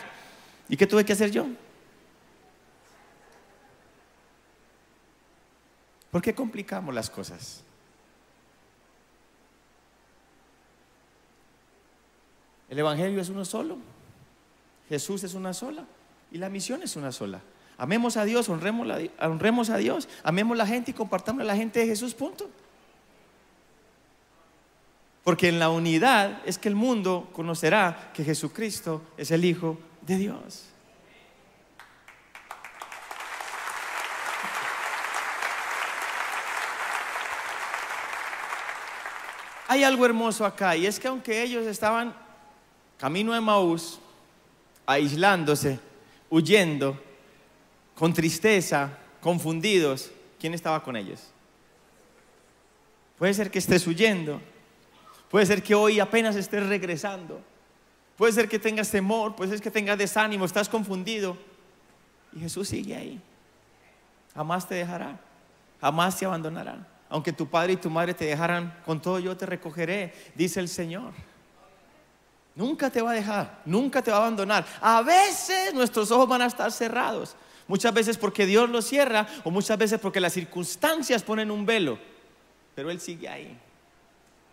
¿Y 0.67 0.75
qué 0.75 0.85
tuve 0.85 1.05
que 1.05 1.13
hacer 1.13 1.31
yo? 1.31 1.47
¿Por 6.11 6.21
qué 6.21 6.35
complicamos 6.35 6.93
las 6.93 7.09
cosas? 7.09 7.63
El 12.69 12.77
Evangelio 12.77 13.21
es 13.21 13.29
uno 13.29 13.45
solo, 13.45 13.77
Jesús 14.89 15.23
es 15.23 15.33
una 15.33 15.53
sola 15.53 15.85
y 16.31 16.37
la 16.37 16.49
misión 16.49 16.83
es 16.83 16.95
una 16.97 17.11
sola. 17.11 17.41
Amemos 17.77 18.17
a 18.17 18.25
Dios, 18.25 18.49
honremos, 18.49 19.69
a 19.69 19.77
Dios, 19.77 20.09
amemos 20.21 20.55
a 20.55 20.57
la 20.57 20.67
gente 20.67 20.91
y 20.91 20.93
compartamos 20.93 21.41
a 21.43 21.45
la 21.45 21.55
gente 21.55 21.79
de 21.79 21.87
Jesús, 21.87 22.13
punto. 22.13 22.49
Porque 25.23 25.49
en 25.49 25.59
la 25.59 25.69
unidad 25.69 26.41
es 26.45 26.57
que 26.57 26.69
el 26.69 26.75
mundo 26.75 27.29
conocerá 27.33 28.11
que 28.13 28.23
Jesucristo 28.23 29.01
es 29.17 29.31
el 29.31 29.45
Hijo 29.45 29.77
de 30.01 30.17
Dios. 30.17 30.65
Hay 39.67 39.83
algo 39.83 40.03
hermoso 40.03 40.45
acá 40.45 40.75
y 40.75 40.87
es 40.87 40.99
que 40.99 41.07
aunque 41.07 41.43
ellos 41.43 41.67
estaban 41.67 42.15
camino 42.97 43.33
de 43.33 43.39
Maús, 43.39 43.99
aislándose, 44.87 45.79
huyendo, 46.27 46.99
con 47.93 48.11
tristeza, 48.11 48.97
confundidos, 49.21 50.09
¿quién 50.39 50.55
estaba 50.55 50.81
con 50.81 50.95
ellos? 50.95 51.21
Puede 53.19 53.33
ser 53.35 53.51
que 53.51 53.59
estés 53.59 53.85
huyendo, 53.85 54.41
Puede 55.29 55.45
ser 55.45 55.61
que 55.61 55.75
hoy 55.75 55.99
apenas 55.99 56.35
estés 56.35 56.65
regresando. 56.65 57.41
Puede 58.17 58.33
ser 58.33 58.49
que 58.49 58.59
tengas 58.59 58.89
temor, 58.89 59.35
puede 59.35 59.51
ser 59.51 59.61
que 59.61 59.71
tengas 59.71 59.97
desánimo, 59.97 60.43
estás 60.43 60.67
confundido. 60.67 61.37
Y 62.33 62.39
Jesús 62.39 62.67
sigue 62.67 62.95
ahí. 62.95 63.21
Jamás 64.33 64.67
te 64.67 64.75
dejará, 64.75 65.19
jamás 65.79 66.17
te 66.17 66.25
abandonará. 66.25 66.85
Aunque 67.09 67.31
tu 67.31 67.47
padre 67.47 67.73
y 67.73 67.77
tu 67.77 67.89
madre 67.89 68.13
te 68.13 68.25
dejaran, 68.25 68.77
con 68.85 69.01
todo 69.01 69.19
yo 69.19 69.35
te 69.37 69.45
recogeré, 69.45 70.13
dice 70.35 70.59
el 70.59 70.67
Señor. 70.67 71.13
Nunca 72.55 72.89
te 72.89 73.01
va 73.01 73.11
a 73.11 73.13
dejar, 73.13 73.61
nunca 73.65 74.01
te 74.01 74.11
va 74.11 74.17
a 74.17 74.21
abandonar. 74.21 74.65
A 74.81 75.01
veces 75.01 75.73
nuestros 75.73 76.11
ojos 76.11 76.27
van 76.27 76.41
a 76.41 76.47
estar 76.47 76.71
cerrados. 76.71 77.35
Muchas 77.67 77.93
veces 77.93 78.17
porque 78.17 78.45
Dios 78.45 78.69
los 78.69 78.85
cierra 78.85 79.27
o 79.43 79.51
muchas 79.51 79.77
veces 79.77 79.99
porque 79.99 80.19
las 80.19 80.33
circunstancias 80.33 81.23
ponen 81.23 81.51
un 81.51 81.65
velo. 81.65 81.97
Pero 82.75 82.91
Él 82.91 82.99
sigue 82.99 83.29
ahí. 83.29 83.57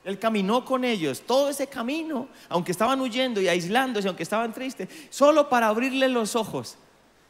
Él 0.06 0.20
caminó 0.20 0.64
con 0.64 0.84
ellos 0.84 1.22
todo 1.26 1.50
ese 1.50 1.66
camino, 1.66 2.28
aunque 2.48 2.70
estaban 2.70 3.00
huyendo 3.00 3.40
y 3.40 3.48
aislándose, 3.48 4.06
aunque 4.06 4.22
estaban 4.22 4.52
tristes, 4.52 4.88
solo 5.10 5.48
para 5.48 5.66
abrirle 5.66 6.08
los 6.08 6.36
ojos 6.36 6.78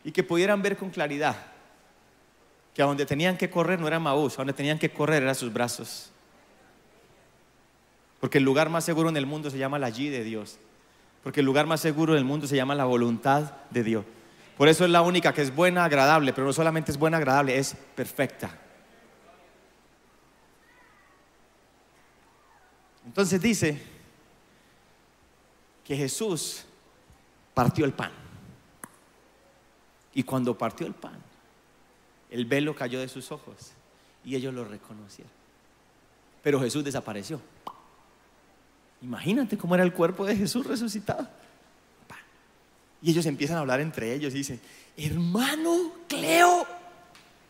y 0.05 0.12
que 0.12 0.23
pudieran 0.23 0.61
ver 0.61 0.77
con 0.77 0.91
claridad 0.91 1.37
que 2.75 2.83
a 2.83 2.85
donde 2.85 3.07
tenían 3.07 3.39
que 3.39 3.49
correr 3.49 3.81
no 3.81 3.89
era 3.89 3.99
Maús, 3.99 4.35
a 4.35 4.37
donde 4.37 4.53
tenían 4.53 4.79
que 4.79 4.91
correr 4.91 5.23
eran 5.23 5.35
sus 5.35 5.51
brazos. 5.51 6.11
Porque 8.21 8.37
el 8.37 8.45
lugar 8.45 8.69
más 8.69 8.85
seguro 8.85 9.09
en 9.09 9.17
el 9.17 9.25
mundo 9.25 9.49
se 9.49 9.57
llama 9.57 9.79
la 9.79 9.87
allí 9.87 10.11
de 10.11 10.23
Dios. 10.23 10.59
Porque 11.23 11.41
el 11.41 11.47
lugar 11.47 11.67
más 11.67 11.81
seguro 11.81 12.12
del 12.12 12.27
mundo 12.27 12.47
se 12.47 12.57
llama 12.57 12.75
la 12.75 12.85
voluntad 12.85 13.55
de 13.71 13.85
Dios. 13.85 14.05
Por 14.59 14.69
eso 14.69 14.85
es 14.85 14.91
la 14.91 15.01
única 15.01 15.33
que 15.33 15.41
es 15.41 15.55
buena, 15.55 15.87
agradable, 15.87 16.35
pero 16.35 16.47
no 16.47 16.53
solamente 16.53 16.93
es 16.93 16.99
buena, 16.99 17.17
agradable, 17.17 17.57
es 17.57 17.75
perfecta. 17.95 18.51
Entonces 23.16 23.40
dice 23.40 23.81
que 25.83 25.96
Jesús 25.96 26.64
partió 27.55 27.87
el 27.87 27.94
pan. 27.94 28.12
Y 30.12 30.22
cuando 30.22 30.59
partió 30.59 30.87
el 30.87 30.92
pan, 30.92 31.16
el 32.31 32.44
velo 32.44 32.76
cayó 32.76 33.00
de 33.00 33.09
sus 33.09 33.33
ojos 33.33 33.72
y 34.22 34.37
ellos 34.37 34.52
lo 34.52 34.66
reconocieron. 34.66 35.33
Pero 36.42 36.61
Jesús 36.61 36.85
desapareció. 36.85 37.40
Imagínate 39.00 39.57
cómo 39.57 39.74
era 39.74 39.85
el 39.85 39.94
cuerpo 39.94 40.26
de 40.26 40.37
Jesús 40.37 40.66
resucitado. 40.66 41.26
Y 43.00 43.12
ellos 43.12 43.24
empiezan 43.24 43.57
a 43.57 43.61
hablar 43.61 43.81
entre 43.81 44.12
ellos 44.12 44.35
y 44.35 44.38
dicen, 44.38 44.61
hermano 44.94 45.92
Cleo, 46.07 46.66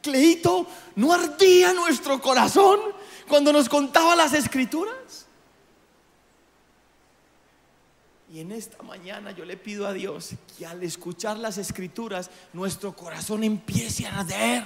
Cleito, 0.01 0.69
¿no 0.95 1.13
ardía 1.13 1.73
nuestro 1.73 2.23
corazón 2.23 2.79
cuando 3.27 3.53
nos 3.53 3.69
contaba 3.69 4.15
las 4.15 4.33
escrituras? 4.33 5.26
Y 8.29 8.41
en 8.41 8.51
esta 8.51 8.83
mañana 8.83 9.31
yo 9.31 9.45
le 9.45 9.57
pido 9.57 9.87
a 9.87 9.93
Dios 9.93 10.31
que 10.59 10.67
al 10.67 10.83
escuchar 10.83 11.37
las 11.37 11.59
escrituras 11.59 12.29
nuestro 12.53 12.95
corazón 12.95 13.45
empiece 13.45 14.05
a 14.07 14.21
arder, 14.21 14.65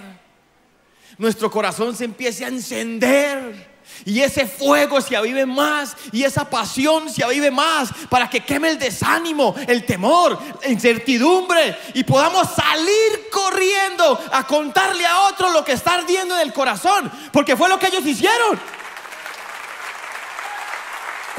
nuestro 1.18 1.50
corazón 1.50 1.94
se 1.94 2.04
empiece 2.04 2.44
a 2.44 2.48
encender. 2.48 3.68
Y 4.04 4.20
ese 4.20 4.46
fuego 4.46 5.00
se 5.00 5.16
avive 5.16 5.44
más. 5.44 5.96
Y 6.12 6.22
esa 6.22 6.48
pasión 6.48 7.10
se 7.10 7.24
avive 7.24 7.50
más. 7.50 7.90
Para 8.08 8.30
que 8.30 8.40
queme 8.40 8.70
el 8.70 8.78
desánimo, 8.78 9.54
el 9.66 9.84
temor, 9.84 10.38
la 10.62 10.68
incertidumbre. 10.68 11.76
Y 11.94 12.04
podamos 12.04 12.48
salir 12.54 13.28
corriendo 13.30 14.18
a 14.32 14.46
contarle 14.46 15.04
a 15.04 15.22
otro 15.22 15.50
lo 15.50 15.64
que 15.64 15.72
está 15.72 15.94
ardiendo 15.94 16.34
en 16.36 16.42
el 16.42 16.52
corazón, 16.52 17.10
porque 17.32 17.56
fue 17.56 17.68
lo 17.68 17.78
que 17.78 17.88
ellos 17.88 18.06
hicieron. 18.06 18.58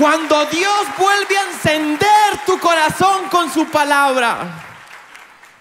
Cuando 0.02 0.46
Dios 0.48 0.88
vuelve 0.98 1.38
a 1.38 1.52
encender 1.52 2.40
tu 2.48 2.60
corazón 2.60 3.30
con 3.30 3.54
su 3.54 3.70
palabra. 3.70 4.48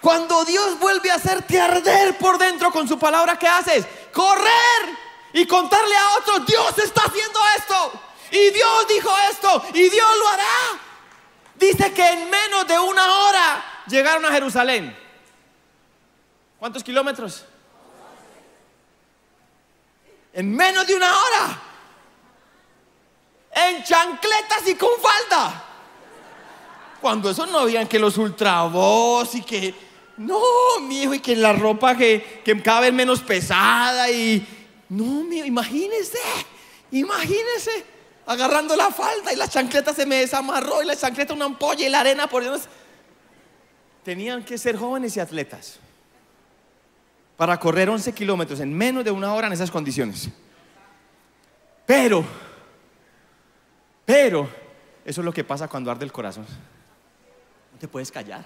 Cuando 0.00 0.46
Dios 0.46 0.78
vuelve 0.78 1.10
a 1.10 1.16
hacerte 1.16 1.60
arder 1.60 2.16
por 2.16 2.38
dentro 2.38 2.72
con 2.72 2.88
su 2.88 2.98
palabra, 2.98 3.38
¿qué 3.38 3.46
haces? 3.46 3.86
Correr 4.10 4.96
y 5.34 5.44
contarle 5.44 5.94
a 5.94 6.14
otros, 6.16 6.46
Dios 6.46 6.78
está 6.78 7.02
haciendo 7.02 7.38
esto. 7.58 7.92
Y 8.30 8.48
Dios 8.48 8.88
dijo 8.88 9.10
esto. 9.30 9.62
Y 9.74 9.90
Dios 9.90 10.10
lo 10.18 10.28
hará. 10.28 10.80
Dice 11.56 11.92
que 11.92 12.08
en 12.08 12.30
menos 12.30 12.66
de 12.66 12.78
una 12.78 13.14
hora 13.18 13.64
llegaron 13.88 14.24
a 14.24 14.32
Jerusalén. 14.32 14.96
¿Cuántos 16.58 16.82
kilómetros? 16.82 17.44
En 20.32 20.56
menos 20.56 20.86
de 20.86 20.94
una 20.94 21.14
hora 21.14 21.60
en 23.52 23.82
chancletas 23.82 24.66
y 24.66 24.74
con 24.74 24.90
falda. 25.00 25.64
Cuando 27.00 27.30
eso 27.30 27.46
no 27.46 27.60
habían 27.60 27.86
que 27.86 27.98
los 27.98 28.18
ultravoz 28.18 29.34
y 29.34 29.42
que, 29.42 29.74
no, 30.18 30.40
mi 30.82 31.02
hijo, 31.02 31.14
y 31.14 31.20
que 31.20 31.34
la 31.34 31.52
ropa 31.52 31.96
que, 31.96 32.42
que 32.44 32.62
cada 32.62 32.80
vez 32.80 32.92
menos 32.92 33.20
pesada 33.20 34.10
y, 34.10 34.46
no, 34.90 35.24
mi 35.24 35.38
imagínese, 35.38 36.18
imagínese, 36.90 37.84
agarrando 38.26 38.76
la 38.76 38.90
falda 38.90 39.32
y 39.32 39.36
la 39.36 39.48
chancleta 39.48 39.94
se 39.94 40.04
me 40.04 40.16
desamarró 40.16 40.82
y 40.82 40.86
la 40.86 40.96
chancleta 40.96 41.32
una 41.32 41.46
ampolla 41.46 41.86
y 41.86 41.88
la 41.88 42.00
arena 42.00 42.26
por 42.28 42.42
Dios. 42.42 42.62
Tenían 44.04 44.44
que 44.44 44.58
ser 44.58 44.76
jóvenes 44.76 45.16
y 45.16 45.20
atletas 45.20 45.78
para 47.36 47.58
correr 47.58 47.88
11 47.88 48.12
kilómetros 48.12 48.60
en 48.60 48.76
menos 48.76 49.02
de 49.02 49.10
una 49.10 49.32
hora 49.32 49.46
en 49.46 49.54
esas 49.54 49.70
condiciones. 49.70 50.28
Pero 51.86 52.24
pero 54.10 54.48
eso 55.04 55.20
es 55.20 55.24
lo 55.24 55.32
que 55.32 55.44
pasa 55.44 55.68
cuando 55.68 55.88
arde 55.88 56.04
el 56.04 56.10
corazón. 56.10 56.44
No 57.72 57.78
te 57.78 57.86
puedes 57.86 58.10
callar. 58.10 58.44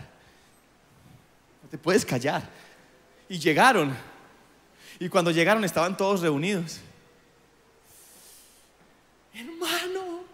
No 1.62 1.70
te 1.70 1.78
puedes 1.78 2.04
callar. 2.04 2.42
Y 3.30 3.38
llegaron. 3.38 3.96
Y 4.98 5.08
cuando 5.08 5.30
llegaron 5.30 5.64
estaban 5.64 5.96
todos 5.96 6.20
reunidos. 6.20 6.80
Hermano, 9.32 10.24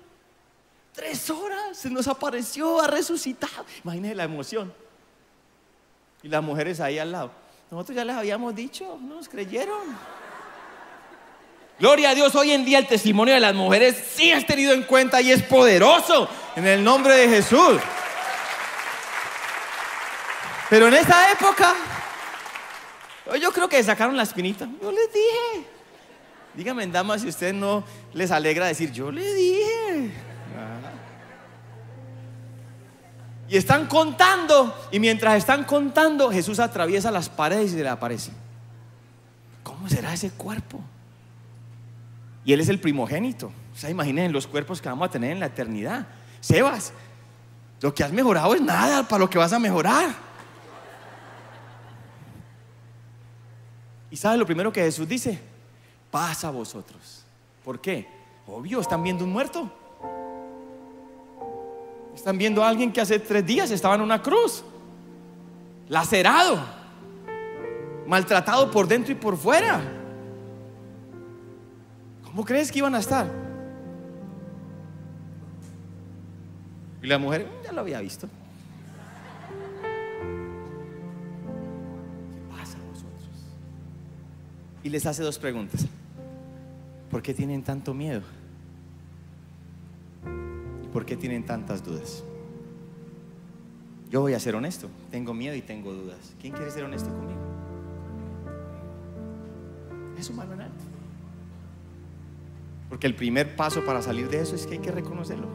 tres 0.93 1.31
horas 1.31 1.77
se 1.79 1.91
nos 1.91 2.09
apareció, 2.09 2.81
ha 2.81 2.89
resucitado. 2.89 3.65
Imagínense 3.85 4.17
la 4.17 4.25
emoción. 4.25 4.75
Y 6.25 6.29
las 6.29 6.43
mujeres 6.43 6.81
ahí 6.81 6.99
al 6.99 7.13
lado. 7.13 7.31
Nosotros 7.71 7.95
ya 7.95 8.05
les 8.05 8.17
habíamos 8.17 8.53
dicho, 8.53 8.99
no 9.01 9.15
nos 9.15 9.29
creyeron. 9.29 9.97
Gloria 11.81 12.11
a 12.11 12.15
Dios, 12.15 12.35
hoy 12.35 12.51
en 12.51 12.67
día 12.67 12.79
el 12.79 12.87
testimonio 12.87 13.33
de 13.33 13.41
las 13.41 13.55
mujeres 13.55 13.97
sí 14.15 14.31
es 14.31 14.45
tenido 14.45 14.75
en 14.75 14.83
cuenta 14.83 15.23
y 15.23 15.31
es 15.31 15.43
poderoso 15.43 16.29
en 16.55 16.67
el 16.67 16.85
nombre 16.85 17.15
de 17.17 17.27
Jesús. 17.27 17.81
Pero 20.69 20.89
en 20.89 20.95
esa 20.95 21.33
época, 21.33 21.75
yo 23.41 23.51
creo 23.51 23.67
que 23.67 23.83
sacaron 23.83 24.15
la 24.15 24.25
espinita. 24.25 24.69
Yo 24.83 24.93
les 24.93 25.11
dije. 25.11 25.67
Díganme, 26.53 26.87
damas, 26.89 27.23
si 27.23 27.29
usted 27.29 27.55
no 27.55 27.83
les 28.13 28.31
alegra 28.31 28.67
decir, 28.67 28.93
yo 28.93 29.11
le 29.11 29.33
dije. 29.33 30.11
Y 33.49 33.57
están 33.57 33.87
contando, 33.87 34.77
y 34.93 35.01
mientras 35.01 35.39
están 35.39 35.65
contando, 35.65 36.31
Jesús 36.31 36.61
atraviesa 36.61 37.11
las 37.11 37.31
paredes 37.31 37.73
y 37.73 37.77
se 37.77 37.83
le 37.83 37.89
aparece. 37.89 38.33
¿Cómo 39.63 39.89
será 39.89 40.13
ese 40.13 40.31
cuerpo? 40.31 40.79
Y 42.51 42.53
Él 42.53 42.61
es 42.61 42.69
el 42.69 42.81
primogénito. 42.81 43.53
O 43.73 43.77
sea, 43.77 43.91
imaginen 43.91 44.33
los 44.33 44.45
cuerpos 44.49 44.83
que 44.83 44.89
vamos 44.89 45.07
a 45.07 45.11
tener 45.13 45.31
en 45.31 45.39
la 45.39 45.47
eternidad. 45.47 46.09
Sebas, 46.41 46.93
lo 47.81 47.95
que 47.95 48.03
has 48.03 48.11
mejorado 48.11 48.53
es 48.57 48.61
nada 48.61 49.07
para 49.07 49.21
lo 49.21 49.31
que 49.31 49.39
vas 49.39 49.53
a 49.53 49.61
mejorar. 49.61 50.13
¿Y 54.11 54.17
sabes 54.17 54.37
lo 54.37 54.47
primero 54.47 54.73
que 54.73 54.83
Jesús 54.83 55.07
dice? 55.07 55.41
Pasa 56.11 56.49
a 56.49 56.51
vosotros. 56.51 57.23
¿Por 57.65 57.81
qué? 57.81 58.09
Obvio, 58.49 58.81
están 58.81 59.05
viendo 59.05 59.23
un 59.23 59.31
muerto. 59.31 59.71
Están 62.17 62.37
viendo 62.37 62.65
a 62.65 62.69
alguien 62.69 62.93
que 62.93 63.01
hace 63.01 63.21
tres 63.21 63.47
días 63.47 63.71
estaba 63.71 63.95
en 63.95 64.01
una 64.01 64.21
cruz, 64.21 64.65
lacerado, 65.89 66.59
maltratado 68.09 68.73
por 68.73 68.89
dentro 68.89 69.13
y 69.13 69.15
por 69.15 69.37
fuera. 69.37 70.00
¿Cómo 72.31 72.45
crees 72.45 72.71
que 72.71 72.79
iban 72.79 72.95
a 72.95 73.01
estar? 73.01 73.29
Y 77.03 77.07
la 77.09 77.19
mujer 77.19 77.49
ya 77.65 77.73
lo 77.73 77.81
había 77.81 78.01
visto. 78.01 78.29
¿Qué 82.33 82.57
pasa 82.57 82.79
a 82.79 82.83
vosotros? 82.89 83.29
Y 84.85 84.91
les 84.91 85.05
hace 85.07 85.25
dos 85.25 85.41
preguntas. 85.41 85.87
¿Por 87.11 87.21
qué 87.21 87.35
tienen 87.35 87.65
tanto 87.65 87.95
miedo? 87.95 88.23
¿Por 90.93 91.05
qué 91.05 91.17
tienen 91.17 91.45
tantas 91.45 91.85
dudas? 91.85 92.23
Yo 94.09 94.21
voy 94.21 94.35
a 94.35 94.41
ser 94.41 94.55
honesto. 94.55 94.89
Tengo 95.11 95.35
miedo 95.35 95.57
y 95.57 95.63
tengo 95.63 95.93
dudas. 95.93 96.35
¿Quién 96.41 96.53
quiere 96.53 96.71
ser 96.71 96.85
honesto 96.85 97.11
conmigo? 97.11 97.41
Es 100.17 100.31
humano 100.31 100.53
en 100.55 100.61
alto. 100.61 100.90
Porque 102.91 103.07
el 103.07 103.15
primer 103.15 103.57
paso 103.57 103.85
para 103.85 104.03
salir 104.03 104.29
de 104.29 104.41
eso 104.41 104.57
es 104.57 104.67
que 104.67 104.75
hay 104.75 104.81
que 104.81 104.91
reconocerlo. 104.91 105.47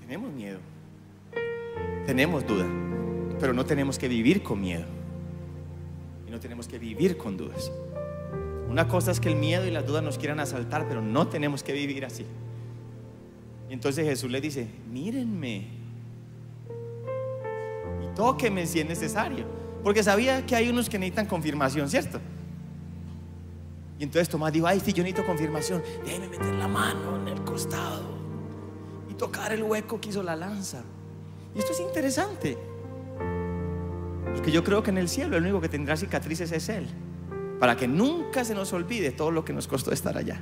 Tenemos 0.00 0.32
miedo. 0.32 0.58
Tenemos 2.06 2.46
duda. 2.46 2.66
Pero 3.38 3.52
no 3.52 3.66
tenemos 3.66 3.98
que 3.98 4.08
vivir 4.08 4.42
con 4.42 4.60
miedo. 4.60 4.86
Y 6.26 6.30
no 6.30 6.40
tenemos 6.40 6.66
que 6.66 6.78
vivir 6.78 7.18
con 7.18 7.36
dudas. 7.36 7.70
Una 8.68 8.88
cosa 8.88 9.10
es 9.10 9.20
que 9.20 9.28
el 9.28 9.36
miedo 9.36 9.66
y 9.66 9.70
las 9.70 9.86
dudas 9.86 10.02
nos 10.02 10.18
quieran 10.18 10.40
asaltar, 10.40 10.88
pero 10.88 11.02
no 11.02 11.28
tenemos 11.28 11.62
que 11.62 11.74
vivir 11.74 12.04
así. 12.04 12.24
Y 13.68 13.72
entonces 13.72 14.06
Jesús 14.06 14.30
le 14.30 14.40
dice, 14.40 14.66
mírenme 14.90 15.66
y 18.02 18.14
tóqueme 18.16 18.66
si 18.66 18.80
es 18.80 18.86
necesario. 18.86 19.63
Porque 19.84 20.02
sabía 20.02 20.44
que 20.46 20.56
hay 20.56 20.70
unos 20.70 20.88
que 20.88 20.98
necesitan 20.98 21.26
confirmación, 21.26 21.90
¿cierto? 21.90 22.18
Y 23.98 24.02
entonces 24.02 24.28
Tomás 24.28 24.52
dijo, 24.52 24.66
ay, 24.66 24.80
si 24.80 24.92
yo 24.92 25.04
necesito 25.04 25.26
confirmación, 25.26 25.82
déjeme 26.04 26.28
meter 26.28 26.54
la 26.54 26.66
mano 26.66 27.20
en 27.20 27.28
el 27.28 27.44
costado 27.44 28.02
y 29.10 29.14
tocar 29.14 29.52
el 29.52 29.62
hueco 29.62 30.00
que 30.00 30.08
hizo 30.08 30.22
la 30.22 30.34
lanza. 30.34 30.82
Y 31.54 31.58
esto 31.58 31.72
es 31.72 31.80
interesante. 31.80 32.56
Porque 34.34 34.50
yo 34.50 34.64
creo 34.64 34.82
que 34.82 34.90
en 34.90 34.98
el 34.98 35.08
cielo 35.08 35.36
el 35.36 35.42
único 35.44 35.60
que 35.60 35.68
tendrá 35.68 35.96
cicatrices 35.96 36.50
es 36.50 36.68
Él 36.70 36.88
para 37.60 37.76
que 37.76 37.86
nunca 37.86 38.44
se 38.44 38.54
nos 38.54 38.72
olvide 38.72 39.12
todo 39.12 39.30
lo 39.30 39.44
que 39.44 39.52
nos 39.52 39.68
costó 39.68 39.92
estar 39.92 40.16
allá. 40.16 40.40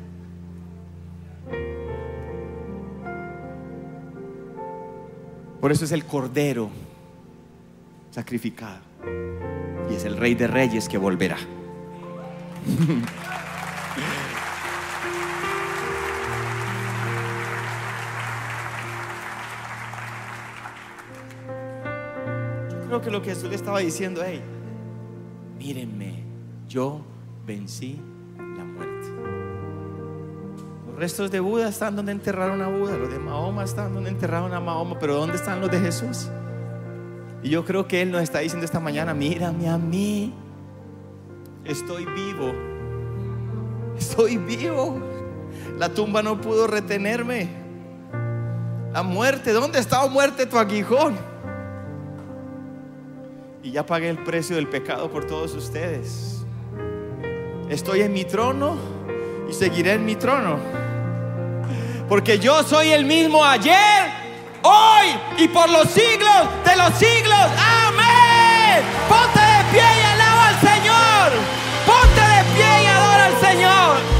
Por 5.61 5.71
eso 5.71 5.85
es 5.85 5.93
el 5.93 6.05
Cordero 6.05 6.71
sacrificado. 8.11 8.92
Y 9.91 9.95
es 9.95 10.05
el 10.05 10.17
Rey 10.17 10.35
de 10.35 10.47
Reyes 10.47 10.89
que 10.89 10.99
volverá. 10.99 11.37
Yo 22.81 22.87
creo 22.89 23.01
que 23.01 23.11
lo 23.11 23.23
que 23.23 23.31
Jesús 23.31 23.49
le 23.49 23.57
estaba 23.57 23.81
diciendo, 23.81 24.21
hey, 24.25 24.43
mírenme, 25.59 26.25
yo 26.69 27.01
vencí 27.47 28.01
la 28.37 28.65
muerte. 28.65 29.09
Los 30.87 30.99
restos 30.99 31.31
de 31.31 31.41
Buda 31.41 31.69
están 31.69 31.97
donde 31.97 32.13
enterraron 32.13 32.61
a 32.63 32.69
Buda, 32.69 32.97
los 32.99 33.11
de 33.11 33.19
Mahoma 33.19 33.65
están 33.65 33.95
donde 33.95 34.11
enterraron 34.11 34.53
a 34.53 34.61
Mahoma, 34.61 34.99
pero 34.99 35.15
¿dónde 35.15 35.37
están 35.37 35.61
los 35.61 35.71
de 35.71 35.81
Jesús? 35.81 36.29
Y 37.43 37.51
yo 37.51 37.65
creo 37.65 37.89
que 37.89 38.03
Él 38.03 38.11
nos 38.11 38.23
está 38.23 38.39
diciendo 38.39 38.65
esta 38.65 38.81
mañana, 38.81 39.15
mírame 39.15 39.69
a 39.69 39.77
mí, 39.77 40.33
estoy 41.65 42.05
vivo, 42.05 42.53
estoy 43.99 44.37
vivo. 44.37 45.01
La 45.79 45.89
tumba 45.89 46.23
no 46.23 46.41
pudo 46.41 46.67
retenerme. 46.67 47.49
La 48.93 49.03
muerte, 49.03 49.53
¿dónde 49.53 49.79
está 49.79 50.07
muerte 50.07 50.47
tu 50.47 50.59
aguijón? 50.59 51.17
Y 53.63 53.71
ya 53.73 53.87
pagué 53.87 54.11
el 54.11 54.19
precio 54.19 54.57
del 54.57 54.69
pecado 54.69 55.11
por 55.11 55.25
todos 55.25 55.55
ustedes. 55.55 56.45
Estoy 57.69 58.03
en 58.03 58.13
mi 58.13 58.25
trono 58.25 58.77
y 59.49 59.53
seguiré 59.53 59.93
en 59.93 60.05
mi 60.05 60.15
trono. 60.15 60.59
Porque 62.09 62.39
yo 62.39 62.63
soy 62.65 62.89
el 62.89 63.07
mismo 63.07 63.43
ayer, 63.43 64.12
hoy 64.63 65.19
y 65.39 65.49
por 65.49 65.69
los 65.71 65.89
siglos 65.91 66.49
de 66.65 66.77
los 66.77 66.95
siglos. 66.95 67.47
Amén. 67.87 68.83
Ponte 69.09 69.41
de 69.41 69.65
pie 69.73 69.83
y 69.83 70.05
alaba 70.05 70.49
al 70.49 70.61
Señor. 70.61 71.33
Ponte 71.87 72.21
de 72.21 72.45
pie 72.55 72.83
y 72.83 72.87
adora 72.87 73.25
al 73.27 73.41
Señor. 73.41 74.12